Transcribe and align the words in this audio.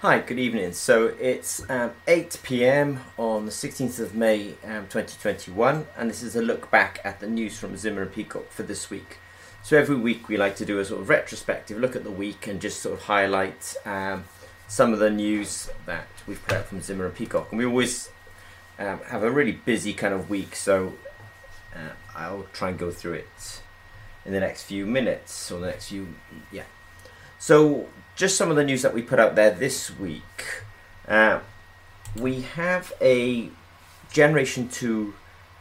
Hi, 0.00 0.20
good 0.20 0.38
evening. 0.38 0.74
So 0.74 1.12
it's 1.18 1.68
um, 1.68 1.90
8 2.06 2.38
pm 2.44 3.00
on 3.16 3.46
the 3.46 3.50
16th 3.50 3.98
of 3.98 4.14
May 4.14 4.50
um, 4.62 4.86
2021, 4.86 5.88
and 5.96 6.08
this 6.08 6.22
is 6.22 6.36
a 6.36 6.40
look 6.40 6.70
back 6.70 7.00
at 7.02 7.18
the 7.18 7.26
news 7.26 7.58
from 7.58 7.76
Zimmer 7.76 8.02
and 8.02 8.12
Peacock 8.12 8.48
for 8.52 8.62
this 8.62 8.90
week. 8.90 9.18
So 9.64 9.76
every 9.76 9.96
week 9.96 10.28
we 10.28 10.36
like 10.36 10.54
to 10.58 10.64
do 10.64 10.78
a 10.78 10.84
sort 10.84 11.00
of 11.00 11.08
retrospective 11.08 11.80
look 11.80 11.96
at 11.96 12.04
the 12.04 12.12
week 12.12 12.46
and 12.46 12.60
just 12.60 12.78
sort 12.78 12.96
of 12.96 13.06
highlight 13.06 13.74
um, 13.84 14.22
some 14.68 14.92
of 14.92 15.00
the 15.00 15.10
news 15.10 15.68
that 15.86 16.06
we've 16.28 16.40
put 16.46 16.58
out 16.58 16.66
from 16.66 16.80
Zimmer 16.80 17.06
and 17.06 17.14
Peacock. 17.16 17.48
And 17.50 17.58
we 17.58 17.66
always 17.66 18.08
um, 18.78 19.00
have 19.08 19.24
a 19.24 19.30
really 19.32 19.50
busy 19.50 19.94
kind 19.94 20.14
of 20.14 20.30
week, 20.30 20.54
so 20.54 20.92
uh, 21.74 21.94
I'll 22.14 22.46
try 22.52 22.68
and 22.68 22.78
go 22.78 22.92
through 22.92 23.14
it 23.14 23.62
in 24.24 24.32
the 24.32 24.38
next 24.38 24.62
few 24.62 24.86
minutes 24.86 25.50
or 25.50 25.58
the 25.58 25.66
next 25.66 25.88
few, 25.88 26.06
yeah. 26.52 26.66
So 27.40 27.88
just 28.18 28.36
some 28.36 28.50
of 28.50 28.56
the 28.56 28.64
news 28.64 28.82
that 28.82 28.92
we 28.92 29.00
put 29.00 29.20
out 29.20 29.36
there 29.36 29.52
this 29.52 29.96
week. 29.96 30.64
Uh, 31.06 31.38
we 32.16 32.40
have 32.40 32.92
a 33.00 33.48
Generation 34.10 34.68
2 34.68 35.14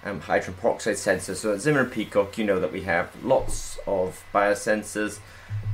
um, 0.03 0.21
hydrogen 0.21 0.55
peroxide 0.59 0.97
sensor. 0.97 1.35
So 1.35 1.53
at 1.53 1.61
Zimmer 1.61 1.81
and 1.81 1.91
Peacock, 1.91 2.35
you 2.35 2.43
know 2.43 2.59
that 2.59 2.73
we 2.73 2.81
have 2.81 3.11
lots 3.23 3.77
of 3.85 4.25
biosensors, 4.33 5.19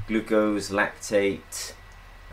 glucose, 0.07 0.71
lactate, 0.71 1.71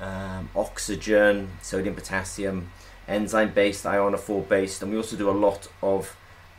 um, 0.01 0.51
oxygen, 0.57 1.53
sodium, 1.63 1.95
potassium, 1.95 2.73
enzyme-based, 3.07 3.85
ionophore-based, 3.85 4.83
and 4.83 4.91
we 4.91 4.97
also 4.97 5.17
do 5.17 5.31
a 5.31 5.39
lot 5.47 5.69
of 5.81 6.17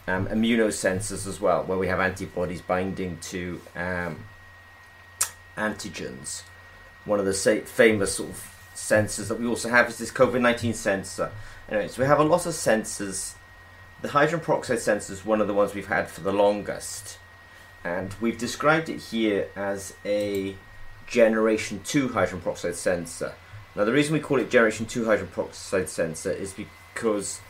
um, 0.08 0.28
immunosensors 0.28 1.28
as 1.28 1.42
well, 1.42 1.66
where 1.66 1.78
we 1.78 1.88
have 1.88 2.00
antibodies 2.00 2.62
binding 2.62 3.18
to 3.18 3.60
um, 3.76 4.24
antigens 5.58 6.44
one 7.06 7.20
of 7.20 7.26
the 7.26 7.34
famous 7.66 8.16
sort 8.16 8.30
of 8.30 8.52
sensors 8.76 9.28
that 9.28 9.40
we 9.40 9.48
also 9.48 9.70
have 9.70 9.90
is 9.90 9.98
this 9.98 10.12
COVID 10.12 10.42
19 10.42 10.74
sensor. 10.74 11.32
Anyway, 11.70 11.88
so 11.88 12.02
we 12.02 12.08
have 12.08 12.20
a 12.20 12.24
lot 12.24 12.46
of 12.46 12.54
sensors. 12.54 13.34
The 14.02 14.10
hydrogen 14.10 14.40
peroxide 14.40 14.80
sensor 14.80 15.14
is 15.14 15.26
one 15.26 15.42
of 15.42 15.48
the 15.48 15.54
ones 15.54 15.74
we've 15.74 15.88
had 15.88 16.10
for 16.10 16.22
the 16.22 16.32
longest. 16.32 17.18
And 17.84 18.16
we've 18.20 18.38
described 18.38 18.90
it 18.90 19.00
here 19.00 19.48
as 19.56 19.94
a 20.06 20.56
generation 21.08 21.82
2 21.84 22.10
hydrogen 22.10 22.42
peroxide 22.42 22.76
sensor. 22.76 23.34
Now, 23.76 23.86
the 23.86 23.94
reason 23.94 24.14
we 24.14 24.20
call 24.20 24.40
it 24.40 24.50
generation 24.50 24.86
2 24.86 25.06
hydrogen 25.06 25.32
peroxide 25.34 25.90
sensor 25.90 26.32
is 26.32 26.54
because 26.54 27.42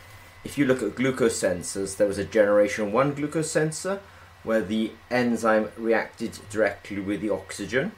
if 0.44 0.56
you 0.56 0.64
look 0.64 0.82
at 0.82 0.94
glucose 0.94 1.40
sensors, 1.40 1.96
there 1.96 2.06
was 2.06 2.18
a 2.18 2.24
generation 2.24 2.92
1 2.92 3.14
glucose 3.14 3.50
sensor 3.50 4.00
where 4.42 4.60
the 4.60 4.92
enzyme 5.10 5.70
reacted 5.76 6.38
directly 6.50 7.00
with 7.00 7.20
the 7.20 7.30
oxygen 7.30 7.92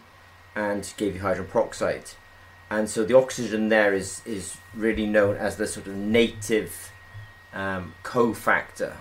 and 0.55 0.93
gave 0.97 1.15
you 1.15 1.21
hydrogen 1.21 1.51
peroxide. 1.51 2.11
And 2.71 2.89
so 2.89 3.05
the 3.05 3.17
oxygen 3.17 3.69
there 3.69 3.93
is, 3.93 4.23
is 4.25 4.57
really 4.75 5.07
known 5.07 5.37
as 5.37 5.57
the 5.57 5.67
sort 5.67 5.87
of 5.87 5.97
native 5.97 6.91
um, 7.53 7.95
cofactor. 8.03 8.95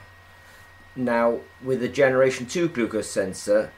Now, 0.95 1.39
with 1.63 1.79
the 1.79 1.87
generation 1.87 2.45
2 2.45 2.69
glucose 2.69 3.09
sensor, 3.09 3.71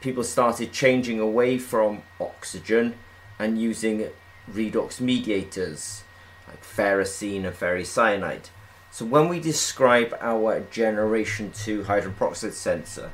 people 0.00 0.24
started 0.24 0.72
changing 0.72 1.20
away 1.20 1.58
from 1.58 2.02
oxygen 2.20 2.94
and 3.38 3.60
using 3.60 4.08
redox 4.50 5.00
mediators 5.00 6.04
like 6.46 6.62
ferrocene 6.62 7.44
and 7.44 7.56
ferricyanide. 7.56 8.48
So 8.90 9.04
when 9.04 9.28
we 9.28 9.40
describe 9.40 10.16
our 10.20 10.60
generation 10.60 11.52
2 11.52 11.84
hydrogen 11.84 12.14
peroxide 12.14 12.54
sensor, 12.54 13.10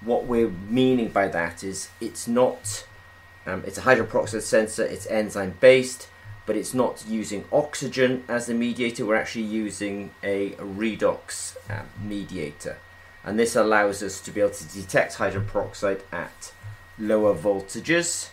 what 0.00 0.26
we're 0.26 0.50
meaning 0.50 1.08
by 1.08 1.28
that 1.28 1.64
is 1.64 1.88
it's 2.00 2.28
not 2.28 2.86
um, 3.46 3.62
it's 3.66 3.78
a 3.78 3.82
hydroperoxide 3.82 4.42
sensor, 4.42 4.84
it's 4.84 5.06
enzyme 5.06 5.54
based, 5.60 6.08
but 6.46 6.56
it's 6.56 6.74
not 6.74 7.04
using 7.08 7.44
oxygen 7.52 8.24
as 8.28 8.46
the 8.46 8.54
mediator, 8.54 9.06
we're 9.06 9.16
actually 9.16 9.44
using 9.44 10.10
a, 10.22 10.50
redox 10.52 11.56
um, 11.70 11.86
mediator. 12.02 12.78
And 13.24 13.38
this 13.38 13.56
allows 13.56 14.02
us 14.02 14.20
to 14.20 14.30
be 14.30 14.40
able 14.40 14.50
to 14.52 14.64
detect 14.68 15.14
hydrogen 15.14 15.48
peroxide 15.48 16.02
at 16.12 16.52
lower 16.98 17.34
voltages, 17.34 18.28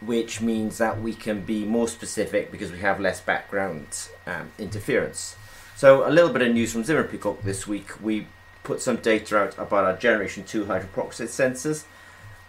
which 0.00 0.40
means 0.40 0.78
that 0.78 1.00
we 1.00 1.12
can 1.12 1.40
be 1.40 1.64
more 1.64 1.88
specific 1.88 2.52
because 2.52 2.70
we 2.70 2.78
have 2.78 3.00
less 3.00 3.20
background 3.20 4.08
um, 4.26 4.52
interference. 4.58 5.34
So, 5.74 6.08
a 6.08 6.10
little 6.10 6.30
bit 6.30 6.42
of 6.42 6.52
news 6.52 6.72
from 6.72 6.84
Zimmer 6.84 7.04
Peacock 7.04 7.42
this 7.42 7.66
week. 7.66 8.00
We 8.00 8.28
put 8.62 8.80
some 8.80 8.96
data 8.96 9.38
out 9.38 9.58
about 9.58 9.84
our 9.84 9.96
Generation 9.96 10.44
2 10.44 10.66
hydrogen 10.66 10.90
peroxide 10.92 11.28
sensors 11.28 11.84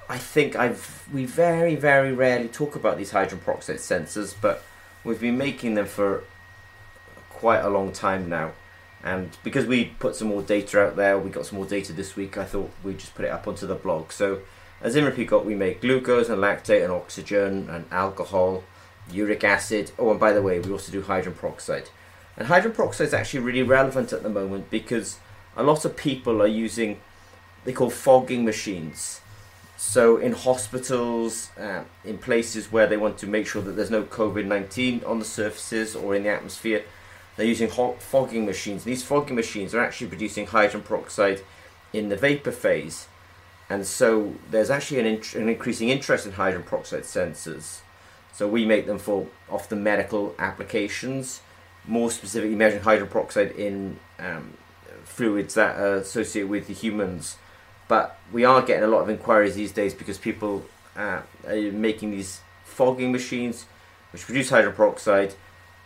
I 0.09 0.17
think 0.17 0.55
I've 0.55 1.07
we 1.13 1.25
very 1.25 1.75
very 1.75 2.11
rarely 2.11 2.47
talk 2.47 2.75
about 2.75 2.97
these 2.97 3.11
hydrogen 3.11 3.39
peroxide 3.45 3.77
sensors, 3.77 4.35
but 4.41 4.63
we've 5.03 5.21
been 5.21 5.37
making 5.37 5.75
them 5.75 5.85
for 5.85 6.23
quite 7.29 7.59
a 7.59 7.69
long 7.69 7.91
time 7.91 8.27
now. 8.27 8.53
And 9.03 9.37
because 9.43 9.65
we 9.65 9.85
put 9.85 10.15
some 10.15 10.27
more 10.27 10.41
data 10.41 10.81
out 10.81 10.95
there, 10.95 11.17
we 11.17 11.29
got 11.29 11.45
some 11.45 11.57
more 11.57 11.65
data 11.65 11.93
this 11.93 12.15
week. 12.15 12.37
I 12.37 12.43
thought 12.43 12.71
we'd 12.83 12.97
just 12.97 13.15
put 13.15 13.23
it 13.23 13.31
up 13.31 13.47
onto 13.47 13.65
the 13.65 13.75
blog. 13.75 14.11
So, 14.11 14.39
as 14.81 14.93
Zimmer 14.93 15.11
Peacock, 15.11 15.45
we 15.45 15.55
make 15.55 15.79
glucose 15.79 16.27
and 16.27 16.41
lactate 16.41 16.83
and 16.83 16.91
oxygen 16.91 17.69
and 17.69 17.85
alcohol, 17.91 18.63
uric 19.11 19.43
acid. 19.43 19.91
Oh, 19.97 20.11
and 20.11 20.19
by 20.19 20.33
the 20.33 20.41
way, 20.41 20.59
we 20.59 20.71
also 20.71 20.91
do 20.91 21.01
hydrogen 21.01 21.39
peroxide. 21.39 21.89
And 22.35 22.47
hydrogen 22.47 22.75
peroxide 22.75 23.07
is 23.07 23.13
actually 23.13 23.41
really 23.41 23.63
relevant 23.63 24.11
at 24.11 24.23
the 24.23 24.29
moment 24.29 24.69
because 24.69 25.17
a 25.55 25.63
lot 25.63 25.85
of 25.85 25.95
people 25.95 26.41
are 26.41 26.47
using 26.47 26.99
they 27.65 27.73
call 27.73 27.89
fogging 27.89 28.43
machines 28.45 29.21
so 29.81 30.17
in 30.17 30.33
hospitals, 30.33 31.51
uh, 31.57 31.83
in 32.03 32.17
places 32.17 32.69
where 32.69 32.85
they 32.85 32.97
want 32.97 33.17
to 33.19 33.27
make 33.27 33.47
sure 33.47 33.61
that 33.61 33.77
there's 33.77 33.89
no 33.89 34.03
COVID-19 34.03 35.07
on 35.07 35.19
the 35.19 35.25
surfaces 35.25 35.95
or 35.95 36.13
in 36.13 36.23
the 36.23 36.29
atmosphere, 36.29 36.83
they're 37.37 37.45
using 37.45 37.69
fogging 37.69 38.45
machines. 38.45 38.83
These 38.83 39.03
fogging 39.03 39.37
machines 39.37 39.73
are 39.73 39.79
actually 39.79 40.07
producing 40.07 40.47
hydrogen 40.47 40.81
peroxide 40.81 41.43
in 41.93 42.09
the 42.09 42.17
vapor 42.17 42.51
phase. 42.51 43.07
And 43.69 43.87
so 43.87 44.35
there's 44.51 44.69
actually 44.69 44.99
an, 44.99 45.21
an 45.33 45.47
increasing 45.47 45.87
interest 45.87 46.25
in 46.25 46.33
hydrogen 46.33 46.67
peroxide 46.67 47.03
sensors. 47.03 47.79
So 48.33 48.49
we 48.49 48.65
make 48.65 48.85
them 48.85 48.99
for 48.99 49.27
often 49.49 49.81
medical 49.81 50.35
applications, 50.37 51.39
more 51.87 52.11
specifically 52.11 52.57
measuring 52.57 52.83
hydrogen 52.83 53.13
peroxide 53.13 53.51
in 53.51 53.97
um, 54.19 54.55
fluids 55.05 55.53
that 55.53 55.79
are 55.79 55.95
associated 55.95 56.49
with 56.49 56.67
the 56.67 56.73
humans 56.73 57.37
but 57.89 58.19
we 58.31 58.45
are 58.45 58.61
getting 58.61 58.83
a 58.83 58.87
lot 58.87 59.01
of 59.01 59.09
inquiries 59.09 59.55
these 59.55 59.73
days 59.73 59.93
because 59.93 60.17
people 60.17 60.63
uh, 60.95 61.21
are 61.45 61.71
making 61.73 62.11
these 62.11 62.39
fogging 62.63 63.11
machines 63.11 63.65
which 64.13 64.25
produce 64.25 64.51
hydrogen 64.51 64.75
peroxide. 64.77 65.33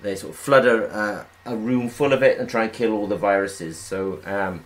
They 0.01 0.15
sort 0.15 0.33
of 0.33 0.39
flood 0.39 0.65
a, 0.65 0.93
uh, 0.93 1.25
a 1.45 1.55
room 1.55 1.89
full 1.89 2.11
of 2.11 2.21
it 2.21 2.37
and 2.37 2.49
try 2.49 2.65
and 2.65 2.73
kill 2.73 2.91
all 2.91 3.07
the 3.07 3.15
viruses. 3.15 3.79
So 3.79 4.19
um, 4.25 4.65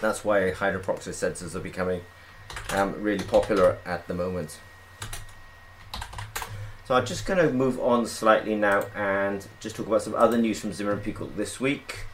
that's 0.00 0.24
why 0.24 0.52
hydrogen 0.52 0.84
peroxide 0.84 1.14
sensors 1.14 1.54
are 1.54 1.60
becoming 1.60 2.00
um, 2.70 2.94
really 3.00 3.24
popular 3.24 3.76
at 3.84 4.08
the 4.08 4.14
moment. 4.14 4.58
So 6.86 6.94
I'm 6.94 7.04
just 7.04 7.26
going 7.26 7.46
to 7.46 7.52
move 7.52 7.78
on 7.78 8.06
slightly 8.06 8.56
now 8.56 8.86
and 8.94 9.46
just 9.60 9.76
talk 9.76 9.86
about 9.86 10.02
some 10.02 10.14
other 10.14 10.38
news 10.38 10.60
from 10.60 10.72
Zimmer 10.72 10.92
and 10.92 11.02
Peacock 11.02 11.36
this 11.36 11.60
week. 11.60 12.06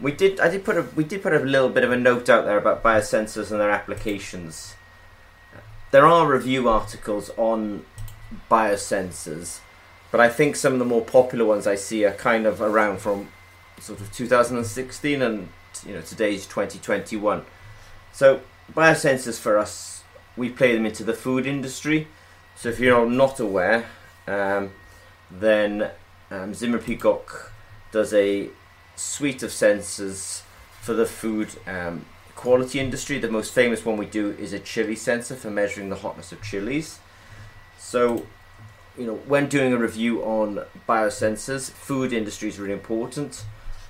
We 0.00 0.12
did. 0.12 0.40
I 0.40 0.48
did 0.48 0.64
put 0.64 0.76
a. 0.76 0.82
We 0.96 1.04
did 1.04 1.22
put 1.22 1.32
a 1.32 1.38
little 1.38 1.68
bit 1.68 1.84
of 1.84 1.92
a 1.92 1.96
note 1.96 2.28
out 2.28 2.44
there 2.44 2.58
about 2.58 2.82
biosensors 2.82 3.50
and 3.50 3.60
their 3.60 3.70
applications. 3.70 4.74
There 5.90 6.06
are 6.06 6.26
review 6.26 6.68
articles 6.68 7.30
on 7.36 7.84
biosensors, 8.50 9.60
but 10.10 10.20
I 10.20 10.28
think 10.28 10.56
some 10.56 10.72
of 10.72 10.78
the 10.78 10.84
more 10.84 11.02
popular 11.02 11.44
ones 11.44 11.66
I 11.66 11.74
see 11.74 12.04
are 12.04 12.12
kind 12.12 12.46
of 12.46 12.60
around 12.60 13.00
from 13.00 13.28
sort 13.80 14.00
of 14.00 14.12
2016 14.12 15.22
and 15.22 15.48
you 15.84 15.94
know 15.94 16.00
today's 16.00 16.46
2021. 16.46 17.44
So 18.12 18.40
biosensors 18.72 19.38
for 19.38 19.58
us, 19.58 20.04
we 20.36 20.48
play 20.48 20.74
them 20.74 20.86
into 20.86 21.04
the 21.04 21.14
food 21.14 21.46
industry. 21.46 22.08
So 22.56 22.68
if 22.68 22.78
you're 22.78 23.08
not 23.08 23.40
aware, 23.40 23.86
um, 24.26 24.70
then 25.30 25.90
um, 26.30 26.54
Zimmer 26.54 26.78
Peacock 26.78 27.52
does 27.92 28.14
a 28.14 28.50
suite 29.00 29.42
of 29.42 29.50
sensors 29.50 30.42
for 30.82 30.92
the 30.92 31.06
food 31.06 31.48
um, 31.66 32.04
quality 32.36 32.78
industry. 32.78 33.18
The 33.18 33.30
most 33.30 33.52
famous 33.52 33.84
one 33.84 33.96
we 33.96 34.06
do 34.06 34.30
is 34.38 34.52
a 34.52 34.58
chili 34.58 34.94
sensor 34.94 35.36
for 35.36 35.50
measuring 35.50 35.88
the 35.88 35.96
hotness 35.96 36.32
of 36.32 36.42
chilies. 36.42 36.98
So, 37.78 38.26
you 38.98 39.06
know, 39.06 39.14
when 39.14 39.48
doing 39.48 39.72
a 39.72 39.78
review 39.78 40.22
on 40.22 40.64
biosensors, 40.86 41.70
food 41.70 42.12
industry 42.12 42.50
is 42.50 42.58
really 42.58 42.74
important. 42.74 43.44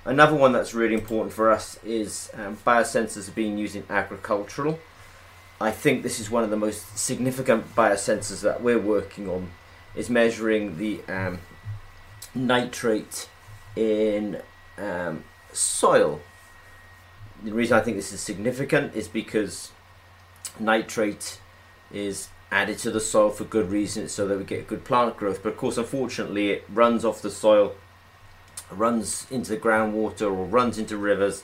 Another 0.05 0.35
one 0.35 0.53
that's 0.53 0.73
really 0.73 0.95
important 0.95 1.33
for 1.33 1.51
us 1.51 1.77
is 1.83 2.31
um, 2.33 2.57
biosensors 2.65 3.27
are 3.27 3.33
being 3.33 3.57
used 3.57 3.75
in 3.75 3.83
agricultural. 3.89 4.79
I 5.59 5.71
think 5.71 6.03
this 6.03 6.19
is 6.19 6.31
one 6.31 6.43
of 6.43 6.49
the 6.49 6.57
most 6.57 6.97
significant 6.97 7.75
biosensors 7.75 8.41
that 8.41 8.63
we're 8.63 8.79
working 8.79 9.29
on 9.29 9.51
is 9.93 10.09
measuring 10.09 10.77
the 10.77 11.01
um, 11.09 11.39
nitrate 12.33 13.27
in 13.75 14.41
um, 14.77 15.23
soil. 15.53 16.21
The 17.43 17.53
reason 17.53 17.77
I 17.77 17.81
think 17.81 17.97
this 17.97 18.13
is 18.13 18.21
significant 18.21 18.95
is 18.95 19.07
because 19.07 19.71
nitrate 20.59 21.39
is 21.91 22.29
added 22.51 22.77
to 22.79 22.91
the 22.91 22.99
soil 22.99 23.29
for 23.29 23.45
good 23.45 23.71
reasons 23.71 24.11
so 24.11 24.27
that 24.27 24.37
we 24.37 24.43
get 24.43 24.67
good 24.67 24.83
plant 24.83 25.17
growth. 25.17 25.41
But 25.41 25.53
of 25.53 25.57
course, 25.57 25.77
unfortunately, 25.77 26.51
it 26.51 26.65
runs 26.69 27.05
off 27.05 27.21
the 27.21 27.31
soil, 27.31 27.75
runs 28.69 29.25
into 29.31 29.51
the 29.51 29.57
groundwater, 29.57 30.23
or 30.23 30.45
runs 30.45 30.77
into 30.77 30.97
rivers, 30.97 31.43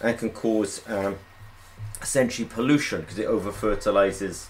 and 0.00 0.16
can 0.18 0.30
cause 0.30 0.82
um, 0.88 1.16
essentially 2.00 2.48
pollution 2.48 3.00
because 3.00 3.18
it 3.18 3.26
over 3.26 3.50
fertilizes 3.50 4.48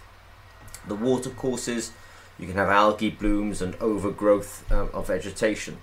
the 0.86 0.94
water 0.94 1.30
courses. 1.30 1.92
You 2.38 2.46
can 2.46 2.56
have 2.56 2.68
algae 2.68 3.10
blooms 3.10 3.62
and 3.62 3.74
overgrowth 3.76 4.70
um, 4.70 4.90
of 4.92 5.06
vegetation. 5.06 5.78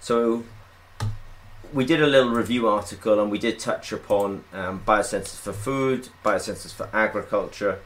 So 0.00 0.44
we 1.76 1.84
did 1.84 2.02
a 2.02 2.06
little 2.06 2.30
review 2.30 2.66
article 2.66 3.20
and 3.20 3.30
we 3.30 3.38
did 3.38 3.58
touch 3.58 3.92
upon 3.92 4.42
um, 4.54 4.82
biosensors 4.86 5.38
for 5.38 5.52
food, 5.52 6.08
biosensors 6.24 6.72
for 6.72 6.88
agriculture, 6.90 7.80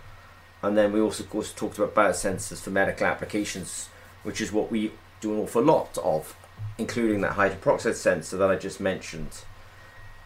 and 0.62 0.78
then 0.78 0.92
we 0.92 1.00
also, 1.00 1.25
of 1.25 1.31
course, 1.31 1.52
talked 1.52 1.76
about 1.76 1.92
biosensors 1.92 2.60
for 2.60 2.70
medical 2.70 3.04
applications, 3.04 3.88
which 4.22 4.40
is 4.40 4.52
what 4.52 4.70
we 4.70 4.92
do 5.20 5.32
an 5.34 5.40
awful 5.40 5.60
lot 5.60 5.98
of, 5.98 6.37
including 6.78 7.20
that 7.22 7.32
hydrogen 7.32 7.60
peroxide 7.60 7.96
sensor 7.96 8.37
that 8.37 8.48
I 8.48 8.54
just 8.54 8.78
mentioned. 8.78 9.42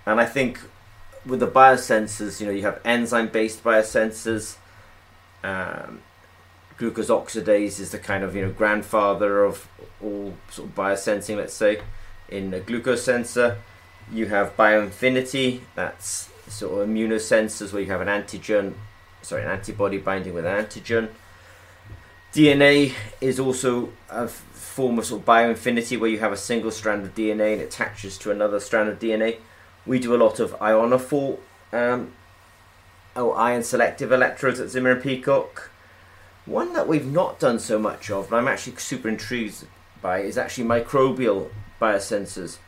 And 0.04 0.20
I 0.20 0.26
think 0.26 0.60
with 1.24 1.40
the 1.40 1.48
biosensors, 1.48 2.40
you 2.40 2.46
know, 2.46 2.52
you 2.52 2.62
have 2.62 2.82
enzyme-based 2.84 3.64
biosensors. 3.64 4.56
Um, 5.42 6.02
glucose 6.76 7.08
oxidase 7.08 7.80
is 7.80 7.92
the 7.92 7.98
kind 7.98 8.24
of 8.24 8.34
you 8.34 8.44
know 8.44 8.52
grandfather 8.52 9.44
of 9.44 9.68
all 10.02 10.34
sort 10.50 10.68
of 10.68 10.74
biosensing, 10.74 11.36
let's 11.36 11.54
say 11.54 11.80
in 12.34 12.52
a 12.52 12.60
glucose 12.60 13.04
sensor. 13.04 13.58
You 14.12 14.26
have 14.26 14.56
bioaffinity, 14.56 15.60
that's 15.74 16.30
sort 16.48 16.82
of 16.82 16.88
immunosensors 16.88 17.72
where 17.72 17.82
you 17.82 17.90
have 17.90 18.00
an 18.00 18.08
antigen, 18.08 18.74
sorry, 19.22 19.42
an 19.42 19.48
antibody 19.48 19.98
binding 19.98 20.34
with 20.34 20.44
an 20.44 20.64
antigen. 20.64 21.08
DNA 22.34 22.92
is 23.20 23.38
also 23.38 23.90
a 24.10 24.26
form 24.26 24.98
of 24.98 25.06
sort 25.06 25.20
of 25.20 25.26
bioaffinity 25.26 25.98
where 25.98 26.10
you 26.10 26.18
have 26.18 26.32
a 26.32 26.36
single 26.36 26.70
strand 26.70 27.04
of 27.04 27.14
DNA 27.14 27.52
and 27.52 27.62
it 27.62 27.66
attaches 27.66 28.18
to 28.18 28.30
another 28.30 28.58
strand 28.58 28.88
of 28.88 28.98
DNA. 28.98 29.36
We 29.86 29.98
do 30.00 30.14
a 30.14 30.18
lot 30.18 30.40
of 30.40 30.50
ionophore 30.58 31.38
um, 31.72 32.12
or 33.14 33.36
ion 33.36 33.62
selective 33.62 34.10
electrodes 34.10 34.58
at 34.58 34.68
Zimmer 34.68 34.90
and 34.90 35.02
Peacock. 35.02 35.70
One 36.44 36.72
that 36.74 36.88
we've 36.88 37.06
not 37.06 37.38
done 37.38 37.58
so 37.58 37.78
much 37.78 38.10
of, 38.10 38.28
but 38.28 38.36
I'm 38.36 38.48
actually 38.48 38.76
super 38.76 39.08
intrigued 39.08 39.66
by, 40.02 40.20
is 40.20 40.36
actually 40.36 40.64
microbial 40.64 41.50
biosensors, 41.84 42.58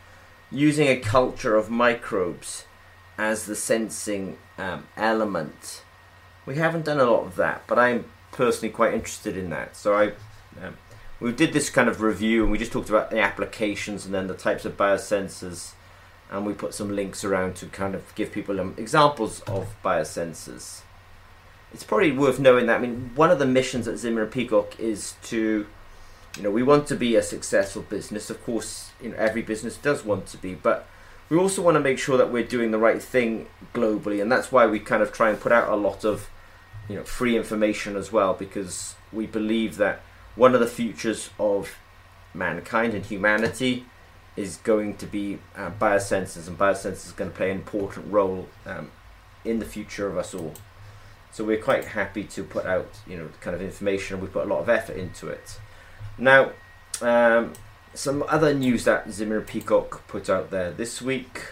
using 0.50 0.88
a 0.88 0.96
culture 1.16 1.54
of 1.56 1.70
microbes 1.70 2.64
as 3.18 3.46
the 3.46 3.56
sensing 3.56 4.36
um, 4.58 4.80
element. 4.96 5.82
We 6.44 6.56
haven't 6.56 6.84
done 6.84 7.00
a 7.00 7.10
lot 7.14 7.24
of 7.24 7.36
that, 7.36 7.58
but 7.66 7.78
I'm 7.78 8.04
personally 8.32 8.72
quite 8.72 8.94
interested 8.94 9.34
in 9.36 9.50
that. 9.50 9.68
So 9.74 9.88
I, 10.02 10.04
um, 10.64 10.76
we 11.18 11.32
did 11.32 11.52
this 11.52 11.70
kind 11.70 11.88
of 11.88 12.00
review, 12.00 12.42
and 12.42 12.52
we 12.52 12.58
just 12.58 12.72
talked 12.72 12.90
about 12.90 13.10
the 13.10 13.20
applications 13.20 14.04
and 14.04 14.14
then 14.14 14.26
the 14.26 14.34
types 14.34 14.64
of 14.64 14.76
biosensors, 14.76 15.72
and 16.30 16.44
we 16.46 16.52
put 16.52 16.74
some 16.74 16.94
links 16.94 17.24
around 17.24 17.56
to 17.56 17.66
kind 17.66 17.94
of 17.94 18.14
give 18.14 18.30
people 18.32 18.60
um, 18.60 18.74
examples 18.76 19.40
of 19.56 19.74
biosensors. 19.82 20.82
It's 21.72 21.84
probably 21.84 22.12
worth 22.12 22.38
knowing 22.38 22.66
that. 22.66 22.76
I 22.76 22.82
mean, 22.86 23.10
one 23.14 23.30
of 23.30 23.38
the 23.38 23.46
missions 23.46 23.88
at 23.88 23.98
Zimmer 23.98 24.22
and 24.22 24.32
Peacock 24.32 24.78
is 24.78 25.14
to 25.24 25.66
you 26.36 26.42
know, 26.42 26.50
we 26.50 26.62
want 26.62 26.86
to 26.88 26.96
be 26.96 27.16
a 27.16 27.22
successful 27.22 27.82
business. 27.82 28.30
Of 28.30 28.44
course, 28.44 28.92
you 29.02 29.10
know, 29.10 29.16
every 29.16 29.42
business 29.42 29.76
does 29.76 30.04
want 30.04 30.26
to 30.28 30.36
be, 30.36 30.54
but 30.54 30.86
we 31.28 31.36
also 31.36 31.62
want 31.62 31.76
to 31.76 31.80
make 31.80 31.98
sure 31.98 32.16
that 32.18 32.32
we're 32.32 32.44
doing 32.44 32.70
the 32.70 32.78
right 32.78 33.02
thing 33.02 33.46
globally, 33.74 34.22
and 34.22 34.30
that's 34.30 34.52
why 34.52 34.66
we 34.66 34.78
kind 34.78 35.02
of 35.02 35.12
try 35.12 35.30
and 35.30 35.40
put 35.40 35.52
out 35.52 35.68
a 35.68 35.76
lot 35.76 36.04
of, 36.04 36.28
you 36.88 36.94
know, 36.94 37.04
free 37.04 37.36
information 37.36 37.96
as 37.96 38.12
well, 38.12 38.34
because 38.34 38.94
we 39.12 39.26
believe 39.26 39.76
that 39.76 40.02
one 40.36 40.54
of 40.54 40.60
the 40.60 40.66
futures 40.66 41.30
of 41.38 41.76
mankind 42.34 42.94
and 42.94 43.06
humanity 43.06 43.86
is 44.36 44.58
going 44.58 44.96
to 44.98 45.06
be 45.06 45.38
uh, 45.56 45.70
biosensors, 45.80 46.46
and 46.46 46.58
biosensors 46.58 47.12
are 47.12 47.16
going 47.16 47.30
to 47.30 47.36
play 47.36 47.50
an 47.50 47.56
important 47.56 48.12
role 48.12 48.46
um, 48.66 48.90
in 49.44 49.58
the 49.58 49.64
future 49.64 50.06
of 50.06 50.18
us 50.18 50.34
all. 50.34 50.52
So 51.32 51.44
we're 51.44 51.60
quite 51.60 51.86
happy 51.86 52.24
to 52.24 52.44
put 52.44 52.66
out, 52.66 53.00
you 53.06 53.16
know, 53.16 53.28
kind 53.40 53.54
of 53.54 53.62
information. 53.62 54.20
We 54.20 54.28
put 54.28 54.44
a 54.46 54.48
lot 54.48 54.60
of 54.60 54.68
effort 54.68 54.96
into 54.96 55.28
it. 55.28 55.58
Now, 56.18 56.52
um, 57.02 57.52
some 57.94 58.24
other 58.28 58.54
news 58.54 58.84
that 58.84 59.10
Zimmer 59.10 59.40
Peacock 59.40 60.06
put 60.08 60.30
out 60.30 60.50
there 60.50 60.70
this 60.70 61.02
week 61.02 61.42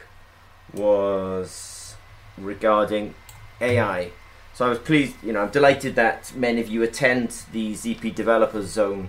was 0.73 1.95
regarding 2.39 3.15
AI. 3.61 4.11
So 4.55 4.67
I 4.67 4.69
was 4.69 4.79
pleased, 4.79 5.17
you 5.23 5.33
know, 5.33 5.43
I'm 5.43 5.51
delighted 5.51 5.97
that 5.97 6.33
many 6.35 6.61
of 6.61 6.69
you 6.69 6.83
attend 6.83 7.43
the 7.53 7.75
ZP 7.75 8.15
Developers 8.15 8.67
Zone 8.67 9.09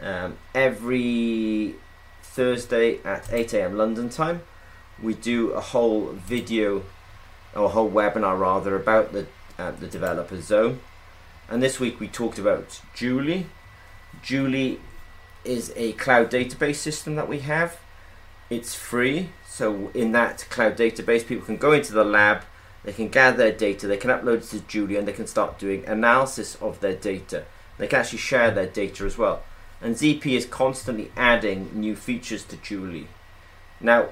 um, 0.00 0.36
every 0.54 1.74
Thursday 2.22 2.98
at 3.04 3.32
8 3.32 3.52
a.m. 3.54 3.76
London 3.76 4.08
time. 4.08 4.42
We 5.02 5.14
do 5.14 5.50
a 5.50 5.60
whole 5.60 6.12
video, 6.12 6.84
or 7.54 7.64
a 7.66 7.68
whole 7.68 7.90
webinar 7.90 8.38
rather, 8.38 8.74
about 8.76 9.12
the 9.12 9.26
uh, 9.58 9.72
the 9.72 9.86
Developers 9.86 10.44
Zone. 10.44 10.80
And 11.48 11.62
this 11.62 11.78
week 11.78 12.00
we 12.00 12.08
talked 12.08 12.38
about 12.38 12.80
Julie, 12.94 13.46
Julie 14.20 14.80
is 15.44 15.72
a 15.76 15.92
cloud 15.92 16.30
database 16.30 16.76
system 16.76 17.16
that 17.16 17.28
we 17.28 17.40
have. 17.40 17.78
It's 18.50 18.74
free, 18.74 19.30
so 19.46 19.90
in 19.94 20.12
that 20.12 20.46
cloud 20.50 20.76
database, 20.76 21.26
people 21.26 21.46
can 21.46 21.56
go 21.56 21.72
into 21.72 21.92
the 21.92 22.04
lab, 22.04 22.42
they 22.84 22.92
can 22.92 23.08
gather 23.08 23.36
their 23.36 23.52
data, 23.52 23.86
they 23.86 23.96
can 23.96 24.10
upload 24.10 24.38
it 24.38 24.48
to 24.50 24.60
Julie, 24.60 24.96
and 24.96 25.08
they 25.08 25.12
can 25.12 25.26
start 25.26 25.58
doing 25.58 25.84
analysis 25.86 26.56
of 26.56 26.80
their 26.80 26.94
data. 26.94 27.44
They 27.78 27.86
can 27.86 28.00
actually 28.00 28.18
share 28.18 28.50
their 28.50 28.66
data 28.66 29.04
as 29.04 29.16
well. 29.16 29.42
And 29.80 29.96
ZP 29.96 30.26
is 30.26 30.46
constantly 30.46 31.10
adding 31.16 31.70
new 31.72 31.96
features 31.96 32.44
to 32.44 32.56
Julie. 32.56 33.08
Now, 33.80 34.10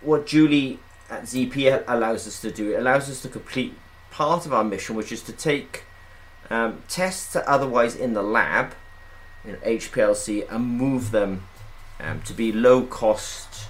what 0.00 0.26
Julie 0.26 0.80
at 1.10 1.22
ZP 1.24 1.84
allows 1.86 2.26
us 2.26 2.40
to 2.40 2.50
do, 2.50 2.72
it 2.72 2.78
allows 2.78 3.10
us 3.10 3.22
to 3.22 3.28
complete 3.28 3.74
part 4.10 4.46
of 4.46 4.52
our 4.52 4.64
mission, 4.64 4.96
which 4.96 5.12
is 5.12 5.22
to 5.22 5.32
take 5.32 5.84
um, 6.50 6.82
tests 6.88 7.32
that 7.34 7.44
otherwise 7.46 7.94
in 7.94 8.14
the 8.14 8.22
lab 8.22 8.74
know, 9.52 9.58
HPLC 9.58 10.50
and 10.50 10.64
move 10.64 11.10
them 11.10 11.46
um, 12.00 12.22
to 12.22 12.32
be 12.32 12.52
low 12.52 12.82
cost 12.82 13.68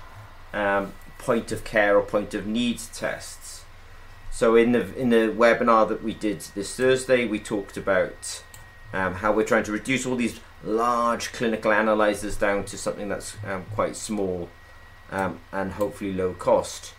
um, 0.52 0.92
point 1.18 1.52
of 1.52 1.64
care 1.64 1.96
or 1.96 2.02
point 2.02 2.34
of 2.34 2.46
needs 2.46 2.88
tests. 2.88 3.64
So 4.30 4.56
in 4.56 4.72
the 4.72 4.94
in 4.96 5.10
the 5.10 5.32
webinar 5.32 5.88
that 5.88 6.02
we 6.02 6.12
did 6.12 6.40
this 6.54 6.74
Thursday, 6.74 7.24
we 7.26 7.38
talked 7.38 7.76
about 7.76 8.42
um, 8.92 9.14
how 9.14 9.32
we're 9.32 9.44
trying 9.44 9.64
to 9.64 9.72
reduce 9.72 10.06
all 10.06 10.16
these 10.16 10.40
large 10.64 11.32
clinical 11.32 11.72
analyzers 11.72 12.36
down 12.36 12.64
to 12.64 12.78
something 12.78 13.08
that's 13.08 13.36
um, 13.46 13.64
quite 13.74 13.96
small 13.96 14.48
um, 15.10 15.38
and 15.52 15.72
hopefully 15.72 16.12
low 16.12 16.32
cost. 16.32 16.94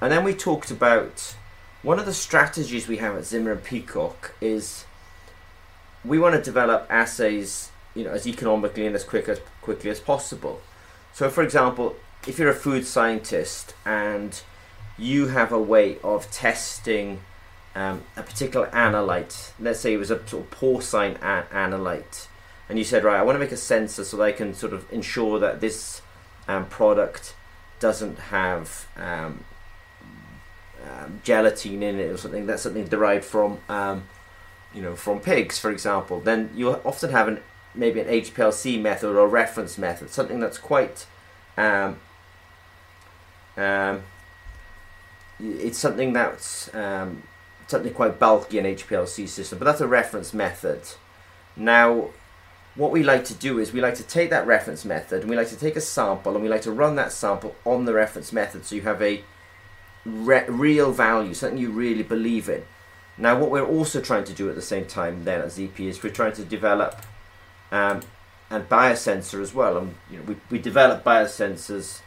And 0.00 0.10
then 0.10 0.24
we 0.24 0.34
talked 0.34 0.70
about 0.70 1.34
one 1.82 1.98
of 1.98 2.06
the 2.06 2.14
strategies 2.14 2.88
we 2.88 2.98
have 2.98 3.16
at 3.16 3.24
Zimmer 3.24 3.52
and 3.52 3.64
Peacock 3.64 4.34
is 4.40 4.84
we 6.04 6.18
want 6.18 6.34
to 6.34 6.42
develop 6.42 6.86
assays, 6.90 7.70
you 7.94 8.04
know, 8.04 8.10
as 8.10 8.26
economically 8.26 8.86
and 8.86 8.94
as 8.94 9.04
quick 9.04 9.28
as 9.28 9.40
quickly 9.60 9.90
as 9.90 10.00
possible. 10.00 10.60
So, 11.12 11.28
for 11.28 11.42
example, 11.42 11.96
if 12.26 12.38
you're 12.38 12.50
a 12.50 12.54
food 12.54 12.86
scientist 12.86 13.74
and 13.84 14.40
you 14.98 15.28
have 15.28 15.52
a 15.52 15.60
way 15.60 15.98
of 16.02 16.30
testing 16.30 17.20
um, 17.74 18.02
a 18.16 18.22
particular 18.22 18.68
analyte, 18.68 19.52
let's 19.60 19.80
say 19.80 19.94
it 19.94 19.98
was 19.98 20.10
a 20.10 20.26
sort 20.26 20.44
of 20.44 20.50
porcine 20.50 21.16
a- 21.22 21.46
analyte, 21.52 22.26
and 22.68 22.78
you 22.78 22.84
said, 22.84 23.04
right, 23.04 23.18
I 23.18 23.22
want 23.22 23.36
to 23.36 23.40
make 23.40 23.52
a 23.52 23.56
sensor 23.56 24.04
so 24.04 24.16
that 24.18 24.22
I 24.22 24.32
can 24.32 24.54
sort 24.54 24.72
of 24.72 24.90
ensure 24.92 25.38
that 25.40 25.60
this 25.60 26.02
um, 26.46 26.66
product 26.66 27.34
doesn't 27.80 28.18
have 28.18 28.86
um, 28.96 29.44
um 30.86 31.20
gelatine 31.24 31.82
in 31.82 31.98
it 31.98 32.10
or 32.10 32.16
something. 32.16 32.46
That's 32.46 32.62
something 32.62 32.86
derived 32.86 33.24
from 33.24 33.58
um, 33.68 34.04
you 34.74 34.82
know, 34.82 34.94
from 34.94 35.20
pigs, 35.20 35.58
for 35.58 35.70
example, 35.70 36.20
then 36.20 36.50
you 36.54 36.70
often 36.70 37.10
have 37.10 37.28
an 37.28 37.40
maybe 37.74 38.00
an 38.00 38.08
HPLC 38.08 38.80
method 38.80 39.16
or 39.16 39.28
reference 39.28 39.78
method, 39.78 40.10
something 40.10 40.40
that's 40.40 40.58
quite 40.58 41.06
um, 41.56 41.98
um, 43.56 44.02
it's 45.38 45.78
something 45.78 46.12
that's 46.12 46.72
um, 46.74 47.22
something 47.66 47.92
quite 47.92 48.18
bulky 48.18 48.58
in 48.58 48.64
HPLC 48.64 49.28
system, 49.28 49.58
but 49.58 49.64
that's 49.64 49.80
a 49.80 49.88
reference 49.88 50.34
method. 50.34 50.82
Now, 51.56 52.10
what 52.74 52.90
we 52.90 53.02
like 53.02 53.24
to 53.26 53.34
do 53.34 53.58
is 53.58 53.72
we 53.72 53.80
like 53.80 53.96
to 53.96 54.02
take 54.02 54.30
that 54.30 54.46
reference 54.46 54.84
method 54.84 55.22
and 55.22 55.30
we 55.30 55.36
like 55.36 55.48
to 55.48 55.56
take 55.56 55.76
a 55.76 55.80
sample 55.80 56.34
and 56.34 56.42
we 56.42 56.48
like 56.48 56.62
to 56.62 56.72
run 56.72 56.96
that 56.96 57.12
sample 57.12 57.54
on 57.64 57.84
the 57.84 57.92
reference 57.92 58.32
method 58.32 58.64
so 58.64 58.76
you 58.76 58.82
have 58.82 59.02
a 59.02 59.22
re- 60.04 60.44
real 60.48 60.92
value, 60.92 61.34
something 61.34 61.58
you 61.58 61.70
really 61.70 62.02
believe 62.02 62.48
in. 62.48 62.62
Now, 63.20 63.38
what 63.38 63.50
we're 63.50 63.66
also 63.66 64.00
trying 64.00 64.24
to 64.24 64.32
do 64.32 64.48
at 64.48 64.54
the 64.54 64.62
same 64.62 64.86
time 64.86 65.24
then 65.24 65.42
at 65.42 65.48
ZP 65.48 65.80
is 65.80 66.02
we're 66.02 66.10
trying 66.10 66.32
to 66.32 66.44
develop 66.44 67.02
um, 67.70 68.00
and 68.48 68.68
biosensor 68.68 69.40
as 69.42 69.54
well. 69.54 69.76
And 69.76 69.94
you 70.10 70.18
know, 70.18 70.24
we, 70.24 70.36
we 70.50 70.58
develop 70.58 71.04
biosensors 71.04 72.00